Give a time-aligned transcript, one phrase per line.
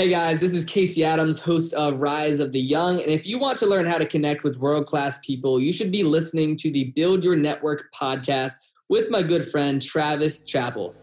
[0.00, 3.02] Hey guys, this is Casey Adams, host of Rise of the Young.
[3.02, 5.92] And if you want to learn how to connect with world class people, you should
[5.92, 8.54] be listening to the Build Your Network podcast
[8.88, 10.94] with my good friend Travis Chappell.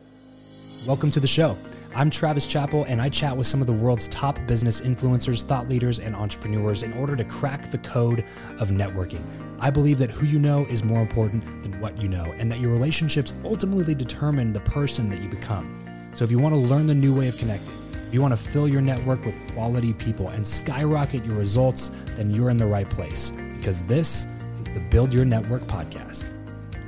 [0.88, 1.56] Welcome to the show.
[1.94, 5.70] I'm Travis Chappell, and I chat with some of the world's top business influencers, thought
[5.70, 8.26] leaders, and entrepreneurs in order to crack the code
[8.58, 9.22] of networking.
[9.60, 12.60] I believe that who you know is more important than what you know, and that
[12.60, 15.78] your relationships ultimately determine the person that you become.
[16.16, 17.76] So if you want to learn the new way of connecting,
[18.08, 22.32] if you want to fill your network with quality people and skyrocket your results, then
[22.32, 24.26] you're in the right place because this
[24.62, 26.37] is the Build Your Network podcast.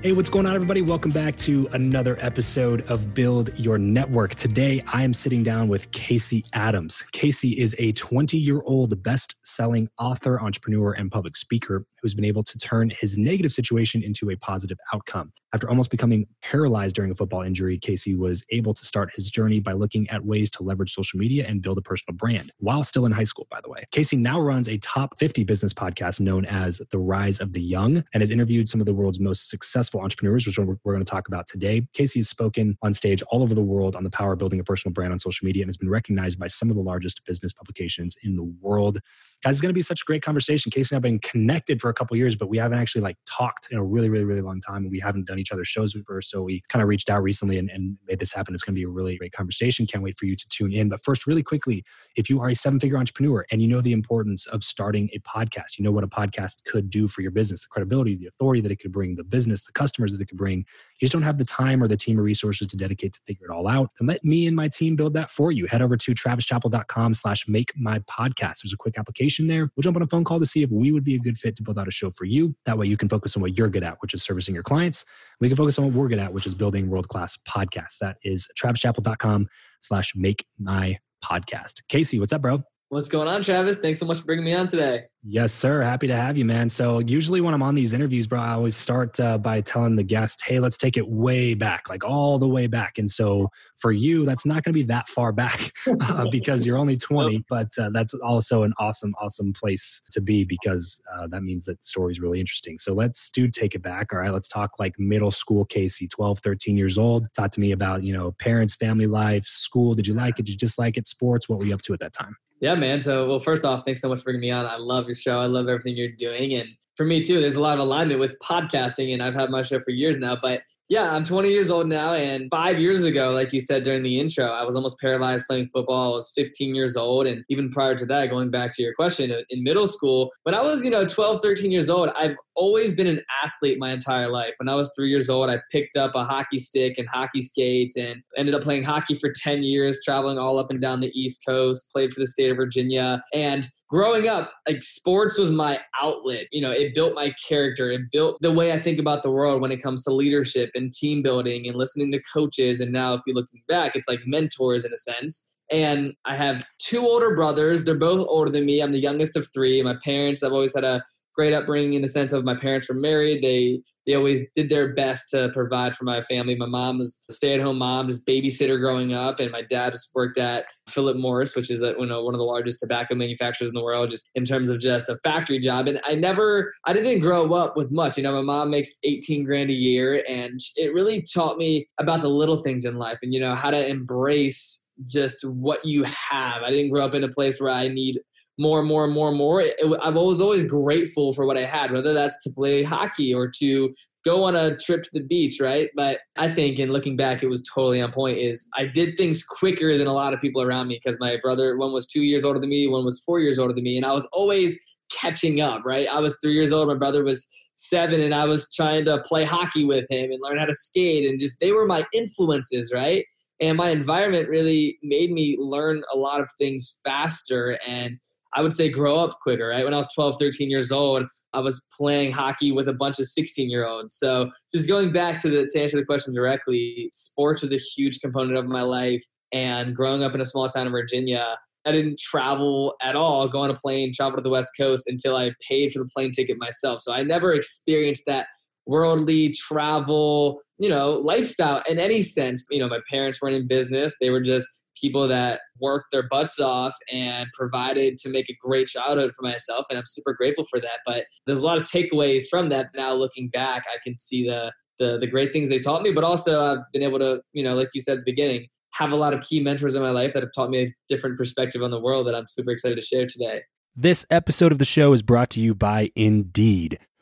[0.02, 0.82] Hey, what's going on, everybody?
[0.82, 4.34] Welcome back to another episode of Build Your Network.
[4.34, 7.02] Today, I am sitting down with Casey Adams.
[7.12, 12.24] Casey is a 20 year old best selling author, entrepreneur, and public speaker who's been
[12.24, 15.34] able to turn his negative situation into a positive outcome.
[15.54, 19.60] After almost becoming paralyzed during a football injury, Casey was able to start his journey
[19.60, 23.06] by looking at ways to leverage social media and build a personal brand while still
[23.06, 23.84] in high school, by the way.
[23.92, 28.02] Casey now runs a top 50 business podcast known as The Rise of the Young
[28.14, 31.04] and has interviewed some of the world's most successful successful entrepreneurs, which we're, we're going
[31.04, 31.88] to talk about today.
[31.94, 34.64] Casey has spoken on stage all over the world on the power of building a
[34.64, 37.52] personal brand on social media and has been recognized by some of the largest business
[37.52, 39.00] publications in the world.
[39.44, 40.72] Guys it's going to be such a great conversation.
[40.72, 43.68] Casey and i've been connected for a couple years but we haven't actually like talked
[43.72, 46.22] in a really really really long time and we haven't done each other's shows before
[46.22, 48.54] so we kind of reached out recently and, and made this happen.
[48.54, 49.88] It's going to be a really great conversation.
[49.88, 50.90] Can't wait for you to tune in.
[50.90, 51.84] But first really quickly
[52.16, 55.20] if you are a seven figure entrepreneur and you know the importance of starting a
[55.20, 58.62] podcast you know what a podcast could do for your business the credibility the authority
[58.62, 61.28] that it could bring the business the customers that it could bring you just don't
[61.30, 63.90] have the time or the team or resources to dedicate to figure it all out
[64.00, 67.48] And let me and my team build that for you head over to travischappell.com slash
[67.48, 69.70] make my podcast there's a quick application there.
[69.76, 71.56] We'll jump on a phone call to see if we would be a good fit
[71.58, 72.56] to build out a show for you.
[72.66, 75.06] That way you can focus on what you're good at, which is servicing your clients.
[75.40, 77.98] We can focus on what we're good at, which is building world-class podcasts.
[78.00, 79.48] That is travischappell.com
[79.82, 81.82] slash make my podcast.
[81.88, 82.64] Casey, what's up, bro?
[82.92, 83.78] What's going on, Travis?
[83.78, 85.04] Thanks so much for bringing me on today.
[85.22, 85.84] Yes, sir.
[85.84, 86.68] Happy to have you, man.
[86.70, 90.02] So, usually when I'm on these interviews, bro, I always start uh, by telling the
[90.02, 92.98] guest, hey, let's take it way back, like all the way back.
[92.98, 96.80] And so, for you, that's not going to be that far back uh, because you're
[96.80, 101.44] only 20, but uh, that's also an awesome, awesome place to be because uh, that
[101.44, 102.80] means that the story is really interesting.
[102.80, 104.14] So, let's do take it back.
[104.14, 104.34] All right.
[104.34, 107.28] Let's talk like middle school Casey, 12, 13 years old.
[107.36, 109.94] Talk to me about, you know, parents, family life, school.
[109.94, 110.48] Did you like it?
[110.48, 111.06] Did you dislike it?
[111.06, 111.48] Sports?
[111.48, 112.36] What were you up to at that time?
[112.60, 113.02] Yeah, man.
[113.02, 114.66] So, well, first off, thanks so much for bringing me on.
[114.66, 115.40] I love your show.
[115.40, 116.56] I love everything you're doing.
[116.56, 116.70] And
[117.00, 117.40] for me too.
[117.40, 120.38] There's a lot of alignment with podcasting, and I've had my show for years now.
[120.42, 124.04] But yeah, I'm 20 years old now, and five years ago, like you said during
[124.04, 126.12] the intro, I was almost paralyzed playing football.
[126.12, 129.32] I was 15 years old, and even prior to that, going back to your question,
[129.50, 133.08] in middle school, when I was you know 12, 13 years old, I've always been
[133.08, 134.56] an athlete my entire life.
[134.58, 137.96] When I was three years old, I picked up a hockey stick and hockey skates,
[137.96, 141.46] and ended up playing hockey for 10 years, traveling all up and down the East
[141.48, 141.92] Coast.
[141.94, 146.48] Played for the state of Virginia, and growing up, like sports was my outlet.
[146.52, 147.92] You know, it built my character.
[147.92, 150.92] It built the way I think about the world when it comes to leadership and
[150.92, 152.82] team building and listening to coaches.
[152.82, 155.52] And now, if you're looking back, it's like mentors in a sense.
[155.72, 157.84] And I have two older brothers.
[157.84, 158.82] They're both older than me.
[158.82, 159.82] I'm the youngest of three.
[159.84, 161.04] My parents, I've always had a
[161.40, 163.42] great upbringing in the sense of my parents were married.
[163.42, 166.56] They they always did their best to provide for my family.
[166.56, 170.38] My mom was a stay-at-home mom, just babysitter growing up, and my dad just worked
[170.38, 173.84] at Philip Morris, which is you know, one of the largest tobacco manufacturers in the
[173.84, 175.88] world, just in terms of just a factory job.
[175.88, 178.18] And I never, I didn't grow up with much.
[178.18, 182.22] You know, my mom makes 18 grand a year, and it really taught me about
[182.22, 186.64] the little things in life, and you know how to embrace just what you have.
[186.64, 188.20] I didn't grow up in a place where I need
[188.60, 189.64] more and more and more and more.
[190.02, 193.94] I was always grateful for what I had, whether that's to play hockey or to
[194.26, 195.90] go on a trip to the beach, right?
[195.96, 198.38] But I think, in looking back, it was totally on point.
[198.38, 201.78] Is I did things quicker than a lot of people around me because my brother,
[201.78, 204.06] one was two years older than me, one was four years older than me, and
[204.06, 204.78] I was always
[205.10, 206.08] catching up, right?
[206.08, 209.46] I was three years old, my brother was seven, and I was trying to play
[209.46, 213.26] hockey with him and learn how to skate, and just they were my influences, right?
[213.62, 218.20] And my environment really made me learn a lot of things faster and
[218.56, 219.84] I would say grow up quicker, right?
[219.84, 221.24] When I was 12, 13 years old,
[221.54, 224.16] I was playing hockey with a bunch of 16 year olds.
[224.16, 228.20] So just going back to the to answer the question directly, sports was a huge
[228.20, 229.24] component of my life.
[229.52, 233.62] And growing up in a small town in Virginia, I didn't travel at all, go
[233.62, 236.58] on a plane, travel to the West Coast until I paid for the plane ticket
[236.60, 237.02] myself.
[237.02, 238.48] So I never experienced that
[238.90, 242.66] worldly travel, you know, lifestyle in any sense.
[242.72, 244.16] You know, my parents weren't in business.
[244.20, 244.68] They were just
[245.00, 249.86] people that worked their butts off and provided to make a great childhood for myself
[249.90, 253.14] and i'm super grateful for that but there's a lot of takeaways from that now
[253.14, 256.62] looking back i can see the the, the great things they taught me but also
[256.62, 259.34] i've been able to you know like you said at the beginning have a lot
[259.34, 262.02] of key mentors in my life that have taught me a different perspective on the
[262.02, 263.62] world that i'm super excited to share today
[263.96, 267.00] this episode of the show is brought to you by indeed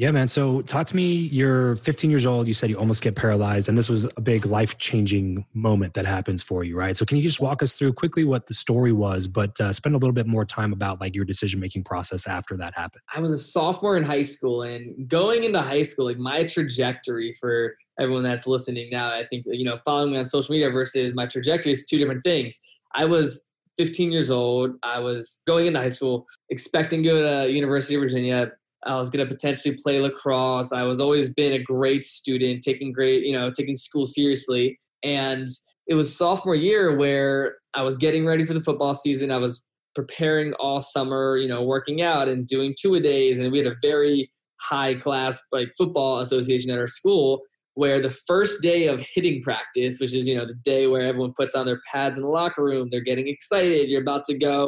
[0.00, 0.28] Yeah, man.
[0.28, 1.12] So talk to me.
[1.12, 2.48] You're 15 years old.
[2.48, 6.06] You said you almost get paralyzed, and this was a big life changing moment that
[6.06, 6.96] happens for you, right?
[6.96, 9.94] So can you just walk us through quickly what the story was, but uh, spend
[9.94, 13.02] a little bit more time about like your decision making process after that happened?
[13.14, 17.34] I was a sophomore in high school, and going into high school, like my trajectory
[17.38, 21.12] for everyone that's listening now, I think you know, following me on social media versus
[21.12, 22.58] my trajectory is two different things.
[22.94, 24.72] I was 15 years old.
[24.82, 28.52] I was going into high school, expecting to go to University of Virginia.
[28.84, 30.72] I was going to potentially play lacrosse.
[30.72, 34.78] I was always been a great student, taking great, you know, taking school seriously.
[35.02, 35.48] And
[35.86, 39.30] it was sophomore year where I was getting ready for the football season.
[39.30, 43.38] I was preparing all summer, you know, working out and doing two a days.
[43.38, 47.42] And we had a very high class like football association at our school
[47.74, 51.32] where the first day of hitting practice, which is, you know, the day where everyone
[51.32, 54.66] puts on their pads in the locker room, they're getting excited, you're about to go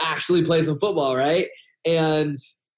[0.00, 1.46] actually play some football, right?
[1.84, 2.34] And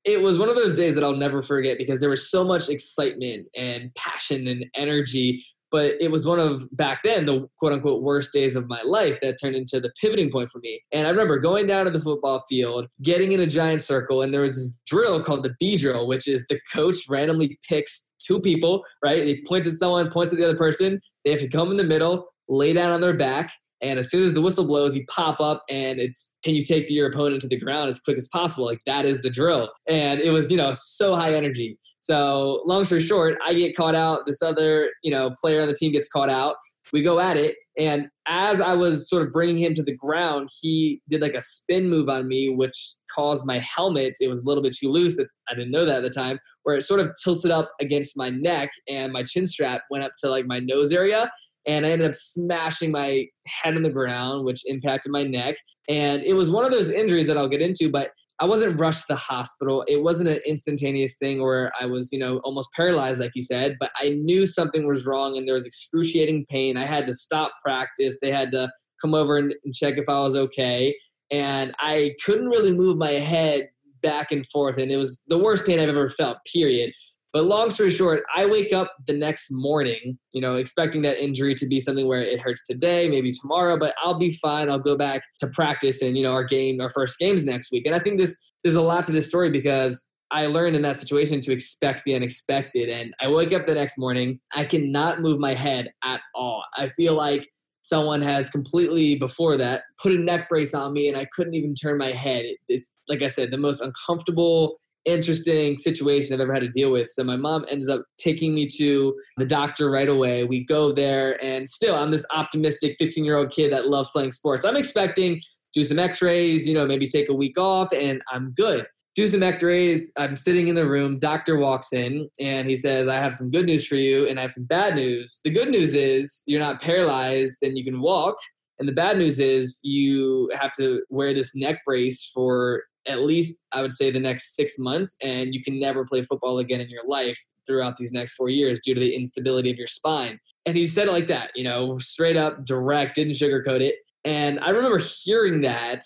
[0.07, 2.69] it was one of those days that I'll never forget because there was so much
[2.69, 8.03] excitement and passion and energy but it was one of back then the quote unquote
[8.03, 10.81] worst days of my life that turned into the pivoting point for me.
[10.93, 14.33] And I remember going down to the football field, getting in a giant circle, and
[14.33, 18.41] there was this drill called the B drill, which is the coach randomly picks two
[18.41, 19.27] people, right?
[19.27, 21.01] He points at someone, points at the other person.
[21.25, 24.25] They have to come in the middle, lay down on their back, and as soon
[24.25, 27.49] as the whistle blows, you pop up and it's can you take your opponent to
[27.49, 28.67] the ground as quick as possible?
[28.67, 29.71] Like that is the drill.
[29.89, 31.79] And it was, you know, so high energy.
[32.01, 34.27] So long story short, I get caught out.
[34.27, 36.55] This other, you know, player on the team gets caught out.
[36.93, 40.49] We go at it, and as I was sort of bringing him to the ground,
[40.61, 44.15] he did like a spin move on me, which caused my helmet.
[44.21, 45.19] It was a little bit too loose.
[45.49, 46.39] I didn't know that at the time.
[46.63, 50.13] Where it sort of tilted up against my neck, and my chin strap went up
[50.19, 51.29] to like my nose area,
[51.67, 55.57] and I ended up smashing my head on the ground, which impacted my neck.
[55.89, 59.07] And it was one of those injuries that I'll get into, but I wasn't rushed
[59.07, 59.83] to the hospital.
[59.89, 63.77] It wasn't an instantaneous thing where I was, you know, almost paralyzed, like you said,
[63.81, 66.77] but I knew something was wrong and there was excruciating pain.
[66.77, 68.19] I had to stop practice.
[68.21, 68.71] They had to
[69.01, 70.97] come over and, and check if I was okay.
[71.31, 73.69] And I couldn't really move my head
[74.03, 74.77] back and forth.
[74.77, 76.93] And it was the worst pain I've ever felt, period.
[77.33, 81.55] But long story short, I wake up the next morning, you know, expecting that injury
[81.57, 84.71] to be something where it hurts today, maybe tomorrow, but I'll be fine.
[84.71, 87.85] I'll go back to practice and, you know, our game, our first games next week.
[87.85, 90.97] And I think this there's a lot to this story because I learned in that
[90.97, 92.89] situation to expect the unexpected.
[92.89, 96.65] And I wake up the next morning, I cannot move my head at all.
[96.77, 97.49] I feel like
[97.83, 101.75] someone has completely before that put a neck brace on me and I couldn't even
[101.75, 102.45] turn my head.
[102.45, 106.91] It, it's like I said, the most uncomfortable interesting situation I've ever had to deal
[106.93, 107.09] with.
[107.09, 110.45] So my mom ends up taking me to the doctor right away.
[110.45, 114.33] We go there, and still, I'm this optimistic 15 year old kid that loves playing
[114.33, 114.65] sports.
[114.65, 115.41] I'm expecting
[115.73, 118.87] do some X-rays, you know, maybe take a week off, and I'm good.
[119.15, 120.11] Do some X-rays.
[120.17, 121.19] I'm sitting in the room.
[121.19, 124.43] Doctor walks in, and he says, "I have some good news for you, and I
[124.43, 125.41] have some bad news.
[125.45, 128.37] The good news is you're not paralyzed and you can walk."
[128.79, 133.63] And the bad news is you have to wear this neck brace for at least
[133.73, 136.91] I would say the next six months, and you can never play football again in
[136.91, 140.39] your life throughout these next four years due to the instability of your spine.
[140.67, 143.97] And he said it like that, you know, straight up, direct, didn't sugarcoat it.
[144.25, 146.03] And I remember hearing that,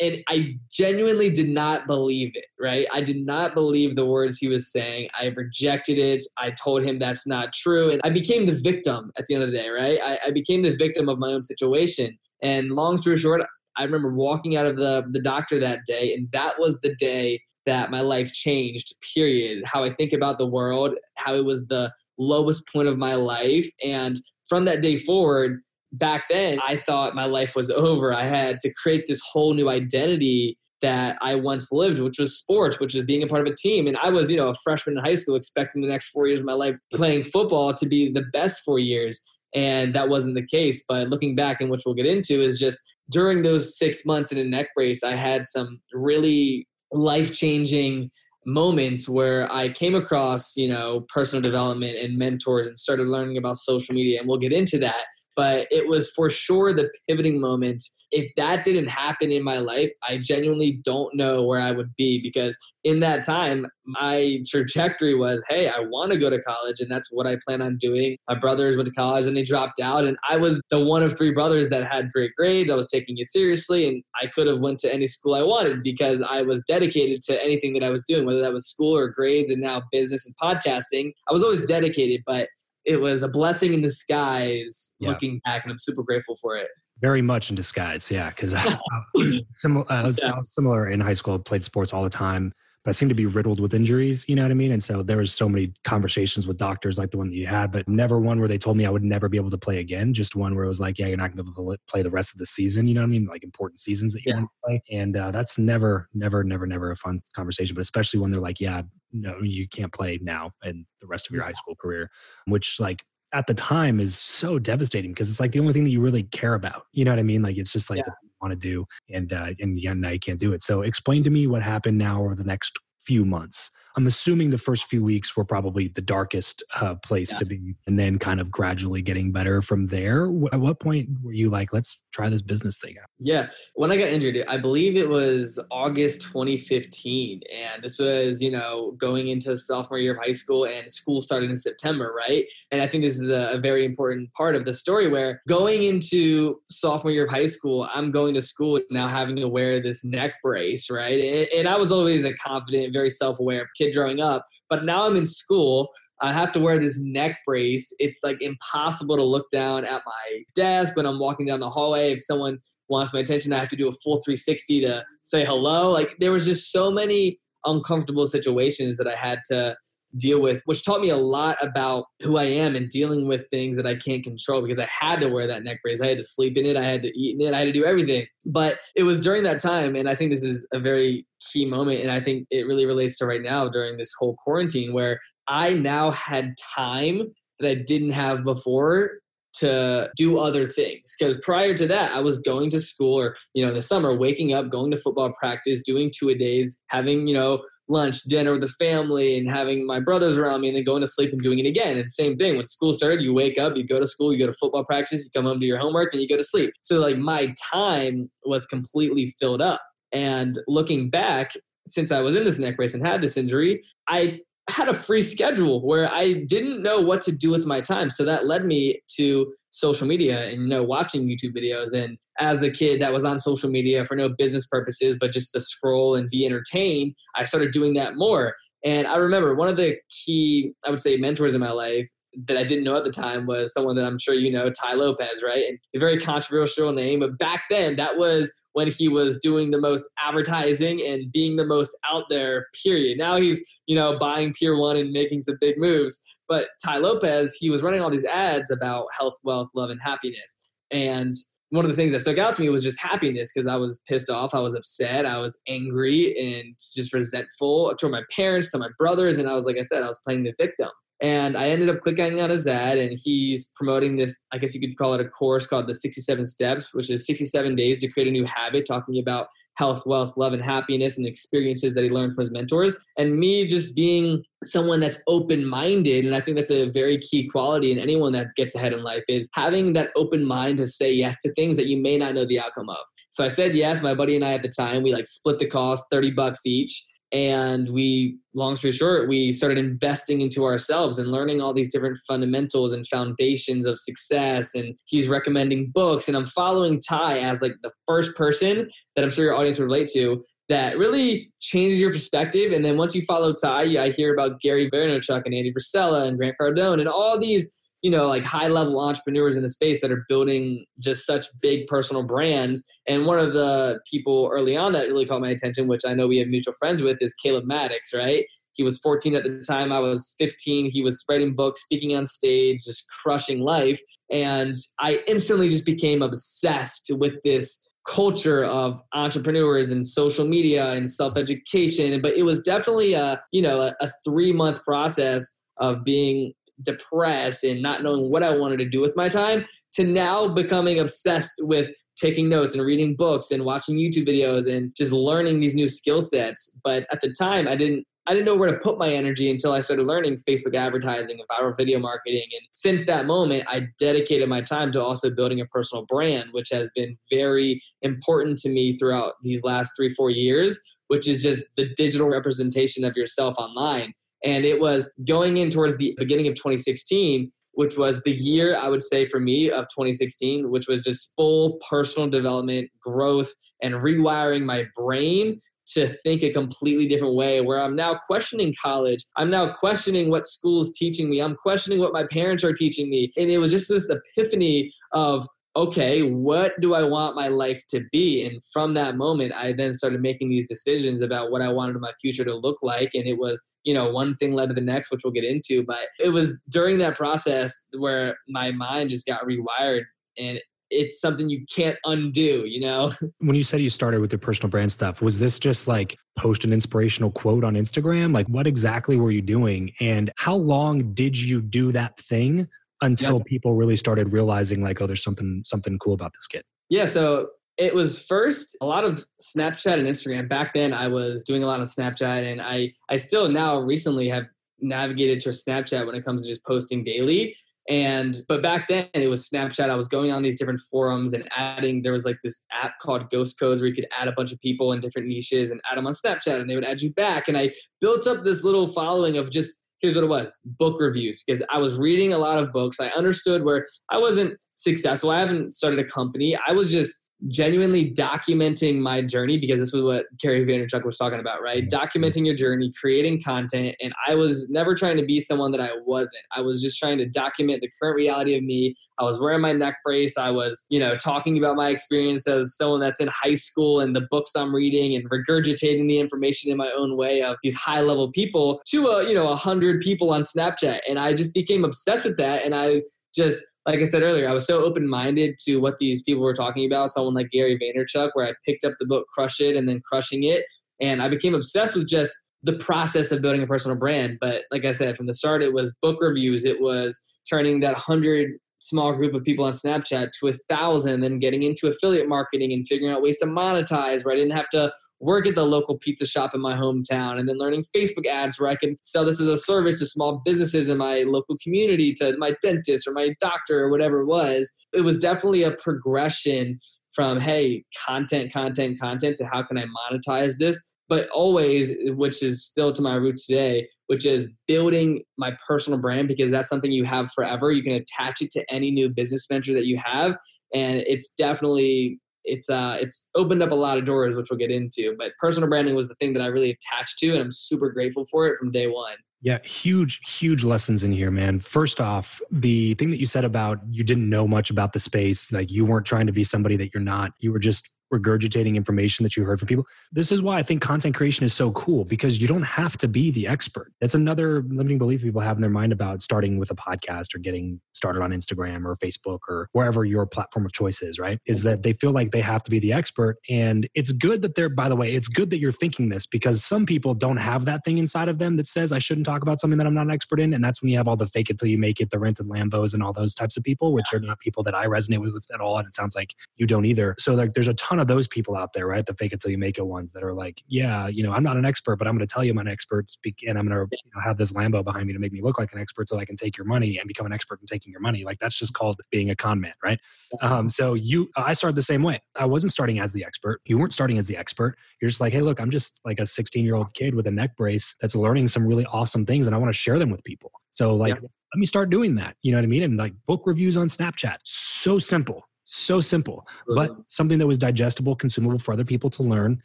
[0.00, 2.86] and I genuinely did not believe it, right?
[2.92, 5.08] I did not believe the words he was saying.
[5.18, 6.22] I rejected it.
[6.36, 7.90] I told him that's not true.
[7.90, 9.98] And I became the victim at the end of the day, right?
[10.02, 12.18] I, I became the victim of my own situation.
[12.42, 13.42] And long story short,
[13.76, 17.40] I remember walking out of the the doctor that day, and that was the day
[17.66, 18.92] that my life changed.
[19.14, 19.62] Period.
[19.66, 23.68] How I think about the world, how it was the lowest point of my life,
[23.84, 25.60] and from that day forward,
[25.92, 28.12] back then I thought my life was over.
[28.12, 32.80] I had to create this whole new identity that I once lived, which was sports,
[32.80, 33.86] which was being a part of a team.
[33.86, 36.40] And I was, you know, a freshman in high school expecting the next four years
[36.40, 39.24] of my life playing football to be the best four years.
[39.54, 40.84] And that wasn't the case.
[40.88, 42.80] But looking back, and which we'll get into, is just
[43.10, 48.10] during those six months in a neck brace, I had some really life changing
[48.44, 53.56] moments where I came across, you know, personal development and mentors and started learning about
[53.56, 54.20] social media.
[54.20, 55.04] And we'll get into that
[55.36, 57.82] but it was for sure the pivoting moment.
[58.10, 62.20] If that didn't happen in my life, I genuinely don't know where I would be
[62.22, 66.90] because in that time, my trajectory was hey, I want to go to college, and
[66.90, 68.16] that's what I plan on doing.
[68.28, 71.16] My brothers went to college and they dropped out, and I was the one of
[71.16, 72.70] three brothers that had great grades.
[72.70, 75.82] I was taking it seriously, and I could have went to any school I wanted
[75.82, 79.08] because I was dedicated to anything that I was doing, whether that was school or
[79.08, 81.12] grades, and now business and podcasting.
[81.28, 82.48] I was always dedicated, but
[82.84, 85.08] it was a blessing in disguise yeah.
[85.08, 86.68] looking back, and I'm super grateful for it.
[87.00, 88.30] Very much in disguise, yeah.
[88.30, 88.54] Because
[89.54, 90.34] similar, uh, was, yeah.
[90.42, 92.52] similar in high school, I played sports all the time,
[92.84, 94.28] but I seemed to be riddled with injuries.
[94.28, 94.72] You know what I mean?
[94.72, 97.70] And so there was so many conversations with doctors like the one that you had,
[97.70, 100.12] but never one where they told me I would never be able to play again.
[100.12, 102.02] Just one where it was like, yeah, you're not going to be able to play
[102.02, 102.88] the rest of the season.
[102.88, 103.26] You know what I mean?
[103.26, 104.36] Like important seasons that you yeah.
[104.36, 107.74] want to play, and uh, that's never, never, never, never a fun conversation.
[107.74, 111.34] But especially when they're like, yeah, no, you can't play now and the rest of
[111.34, 112.10] your high school career,
[112.46, 115.90] which like at the time is so devastating because it's like the only thing that
[115.90, 116.84] you really care about.
[116.92, 117.42] You know what I mean?
[117.42, 118.12] Like it's just like yeah.
[118.22, 120.62] you want to do, and uh, and now you can't do it.
[120.62, 123.70] So explain to me what happened now over the next few months.
[123.96, 127.36] I'm assuming the first few weeks were probably the darkest uh, place yeah.
[127.38, 130.24] to be, and then kind of gradually getting better from there.
[130.52, 133.08] At what point were you like, let's try this business thing out?
[133.18, 133.48] Yeah.
[133.74, 137.40] When I got injured, I believe it was August 2015.
[137.54, 141.50] And this was, you know, going into sophomore year of high school and school started
[141.50, 142.44] in September, right?
[142.70, 145.84] And I think this is a, a very important part of the story where going
[145.84, 150.04] into sophomore year of high school, I'm going to school now having to wear this
[150.04, 151.18] neck brace, right?
[151.22, 154.44] And, and I was always a confident, very self aware kid growing up.
[154.68, 155.88] But now I'm in school.
[156.20, 157.92] I have to wear this neck brace.
[157.98, 162.12] It's like impossible to look down at my desk when I'm walking down the hallway.
[162.12, 162.58] If someone
[162.88, 165.90] wants my attention, I have to do a full 360 to say hello.
[165.90, 169.76] Like there was just so many uncomfortable situations that I had to
[170.16, 173.76] deal with, which taught me a lot about who I am and dealing with things
[173.76, 176.00] that I can't control because I had to wear that neck brace.
[176.00, 176.76] I had to sleep in it.
[176.76, 177.54] I had to eat in it.
[177.54, 178.26] I had to do everything.
[178.46, 182.00] But it was during that time, and I think this is a very key moment.
[182.00, 185.72] And I think it really relates to right now during this whole quarantine where I
[185.72, 189.22] now had time that I didn't have before
[189.54, 193.62] to do other things because prior to that i was going to school or you
[193.62, 197.26] know in the summer waking up going to football practice doing two a days having
[197.26, 200.84] you know lunch, dinner with the family, and having my brothers around me, and then
[200.84, 201.98] going to sleep and doing it again.
[201.98, 204.46] And same thing when school started, you wake up, you go to school, you go
[204.46, 206.74] to football practice, you come home, do your homework, and you go to sleep.
[206.82, 209.82] So like my time was completely filled up.
[210.12, 211.52] And looking back,
[211.86, 215.20] since I was in this neck brace and had this injury, I had a free
[215.20, 218.10] schedule where I didn't know what to do with my time.
[218.10, 221.92] So that led me to social media and you know watching YouTube videos.
[221.92, 225.52] And as a kid that was on social media for no business purposes, but just
[225.52, 228.54] to scroll and be entertained, I started doing that more.
[228.84, 232.08] And I remember one of the key, I would say, mentors in my life
[232.46, 234.94] that I didn't know at the time was someone that I'm sure you know, Tai
[234.94, 235.64] Lopez, right?
[235.68, 239.80] And a very controversial name, but back then that was when he was doing the
[239.80, 243.18] most advertising and being the most out there, period.
[243.18, 246.20] Now he's, you know, buying Pier 1 and making some big moves.
[246.48, 250.70] But Tai Lopez, he was running all these ads about health, wealth, love, and happiness.
[250.90, 251.34] And
[251.70, 253.98] one of the things that stuck out to me was just happiness because I was
[254.06, 258.78] pissed off, I was upset, I was angry and just resentful to my parents, to
[258.78, 260.90] my brothers, and I was like I said, I was playing the victim.
[261.22, 264.44] And I ended up clicking on his ad, and he's promoting this.
[264.52, 267.76] I guess you could call it a course called the 67 Steps, which is 67
[267.76, 271.94] days to create a new habit, talking about health, wealth, love, and happiness and experiences
[271.94, 272.96] that he learned from his mentors.
[273.16, 277.48] And me just being someone that's open minded, and I think that's a very key
[277.48, 281.12] quality in anyone that gets ahead in life is having that open mind to say
[281.12, 283.04] yes to things that you may not know the outcome of.
[283.30, 284.02] So I said yes.
[284.02, 287.06] My buddy and I at the time, we like split the cost, 30 bucks each
[287.32, 292.18] and we long story short we started investing into ourselves and learning all these different
[292.28, 294.74] fundamentals and foundations of success.
[294.74, 296.28] And he's recommending books.
[296.28, 299.86] And i'm following tai as like the first person that i'm sure your audience would
[299.86, 302.72] relate to that really changes your perspective.
[302.72, 306.36] And then once you follow tai i hear about gary vaynerchuk and andy frisella and
[306.36, 310.12] grant cardone and all these you know like high level entrepreneurs in the space that
[310.12, 312.84] are building just such big personal brands.
[313.08, 316.26] And one of the people early on that really caught my attention which i know
[316.26, 318.44] we have mutual friends with is caleb maddix right?
[318.74, 322.26] He was 14 at the time i was 15 he was writing books speaking on
[322.26, 324.00] stage just crushing life.
[324.30, 331.08] And i instantly just became obsessed with this culture of entrepreneurs and social media and
[331.08, 332.20] self-education.
[332.20, 336.52] But it was definitely a you know a, a three month process of being
[336.82, 339.64] depressed and not knowing what I wanted to do with my time
[339.94, 344.94] to now becoming obsessed with taking notes and reading books and watching YouTube videos and
[344.96, 346.78] just learning these new skill sets.
[346.84, 349.72] But at the time, I didn't I didn't know where to put my energy until
[349.72, 352.46] I started learning Facebook advertising and viral video marketing.
[352.52, 356.68] And since that moment, I dedicated my time to also building a personal brand, which
[356.70, 361.66] has been very important to me throughout these last three, four years, which is just
[361.76, 364.14] the digital representation of yourself online.
[364.44, 368.88] And it was going in towards the beginning of 2016, which was the year I
[368.88, 373.52] would say for me of 2016, which was just full personal development, growth,
[373.82, 375.60] and rewiring my brain
[375.94, 379.24] to think a completely different way where I'm now questioning college.
[379.36, 381.40] I'm now questioning what school's teaching me.
[381.40, 383.32] I'm questioning what my parents are teaching me.
[383.36, 388.02] And it was just this epiphany of okay, what do I want my life to
[388.12, 388.44] be?
[388.44, 392.12] And from that moment, I then started making these decisions about what I wanted my
[392.20, 393.12] future to look like.
[393.14, 395.84] And it was, you know, one thing led to the next, which we'll get into.
[395.84, 400.02] But it was during that process where my mind just got rewired
[400.38, 403.10] and it's something you can't undo, you know?
[403.38, 406.64] When you said you started with your personal brand stuff, was this just like post
[406.64, 408.34] an inspirational quote on Instagram?
[408.34, 409.92] Like what exactly were you doing?
[410.00, 412.68] And how long did you do that thing
[413.02, 416.62] until people really started realizing like, oh, there's something something cool about this kid.
[416.88, 417.06] Yeah.
[417.06, 420.48] So It was first a lot of Snapchat and Instagram.
[420.48, 424.28] Back then, I was doing a lot of Snapchat, and I I still now recently
[424.28, 424.44] have
[424.80, 427.54] navigated to Snapchat when it comes to just posting daily.
[427.88, 429.90] And but back then it was Snapchat.
[429.90, 432.02] I was going on these different forums and adding.
[432.02, 434.60] There was like this app called Ghost Codes where you could add a bunch of
[434.60, 437.48] people in different niches and add them on Snapchat, and they would add you back.
[437.48, 441.44] And I built up this little following of just here's what it was book reviews
[441.46, 445.38] because i was reading a lot of books i understood where i wasn't successful i
[445.38, 450.26] haven't started a company i was just genuinely documenting my journey because this was what
[450.38, 451.88] Gary Vaynerchuk was talking about, right?
[451.88, 451.96] Mm-hmm.
[451.96, 453.96] Documenting your journey, creating content.
[454.00, 456.44] And I was never trying to be someone that I wasn't.
[456.54, 458.94] I was just trying to document the current reality of me.
[459.18, 460.38] I was wearing my neck brace.
[460.38, 464.14] I was, you know, talking about my experience as someone that's in high school and
[464.14, 468.00] the books I'm reading and regurgitating the information in my own way of these high
[468.00, 471.00] level people to a, you know, a hundred people on Snapchat.
[471.08, 472.64] And I just became obsessed with that.
[472.64, 473.02] And I
[473.34, 476.54] just like I said earlier, I was so open minded to what these people were
[476.54, 477.10] talking about.
[477.10, 480.44] Someone like Gary Vaynerchuk, where I picked up the book Crush It and then Crushing
[480.44, 480.64] It.
[481.00, 484.38] And I became obsessed with just the process of building a personal brand.
[484.40, 487.18] But like I said, from the start, it was book reviews, it was
[487.48, 491.86] turning that 100 small group of people on Snapchat to a thousand, then getting into
[491.86, 495.54] affiliate marketing and figuring out ways to monetize where I didn't have to work at
[495.54, 498.96] the local pizza shop in my hometown and then learning Facebook ads where I can
[499.02, 503.06] sell this as a service to small businesses in my local community, to my dentist
[503.06, 504.70] or my doctor or whatever it was.
[504.92, 506.80] It was definitely a progression
[507.14, 510.82] from, hey, content, content, content to how can I monetize this?
[511.12, 516.26] But always, which is still to my roots today, which is building my personal brand
[516.26, 517.70] because that's something you have forever.
[517.70, 520.38] You can attach it to any new business venture that you have.
[520.72, 524.72] And it's definitely it's uh it's opened up a lot of doors which we'll get
[524.72, 527.88] into but personal branding was the thing that i really attached to and i'm super
[527.88, 532.40] grateful for it from day one yeah huge huge lessons in here man first off
[532.50, 535.84] the thing that you said about you didn't know much about the space like you
[535.84, 539.44] weren't trying to be somebody that you're not you were just regurgitating information that you
[539.44, 539.86] heard from people.
[540.12, 543.08] This is why I think content creation is so cool because you don't have to
[543.08, 543.92] be the expert.
[544.00, 547.38] That's another limiting belief people have in their mind about starting with a podcast or
[547.38, 551.38] getting started on Instagram or Facebook or wherever your platform of choice is, right?
[551.46, 553.38] Is that they feel like they have to be the expert.
[553.48, 556.64] And it's good that they're, by the way, it's good that you're thinking this because
[556.64, 559.60] some people don't have that thing inside of them that says I shouldn't talk about
[559.60, 560.52] something that I'm not an expert in.
[560.52, 562.46] And that's when you have all the fake it till you make it, the rented
[562.46, 565.46] Lambos and all those types of people, which are not people that I resonate with
[565.52, 565.78] at all.
[565.78, 567.14] And it sounds like you don't either.
[567.18, 569.06] So like there's a ton of of those people out there, right?
[569.06, 571.42] The fake it till you make it ones that are like, yeah, you know, I'm
[571.42, 573.10] not an expert, but I'm going to tell you I'm an expert,
[573.46, 575.58] and I'm going to you know, have this Lambo behind me to make me look
[575.58, 577.90] like an expert, so I can take your money and become an expert in taking
[577.90, 578.24] your money.
[578.24, 579.98] Like that's just called being a con man, right?
[580.42, 582.20] Um, so you, I started the same way.
[582.36, 583.60] I wasn't starting as the expert.
[583.64, 584.76] You weren't starting as the expert.
[585.00, 587.30] You're just like, hey, look, I'm just like a 16 year old kid with a
[587.30, 590.22] neck brace that's learning some really awesome things, and I want to share them with
[590.24, 590.52] people.
[590.72, 591.14] So like.
[591.14, 591.28] Yeah.
[591.54, 592.36] Let me start doing that.
[592.40, 592.82] You know what I mean?
[592.82, 594.38] And like book reviews on Snapchat.
[594.44, 596.74] So simple so simple, uh-huh.
[596.74, 599.62] but something that was digestible, consumable for other people to learn,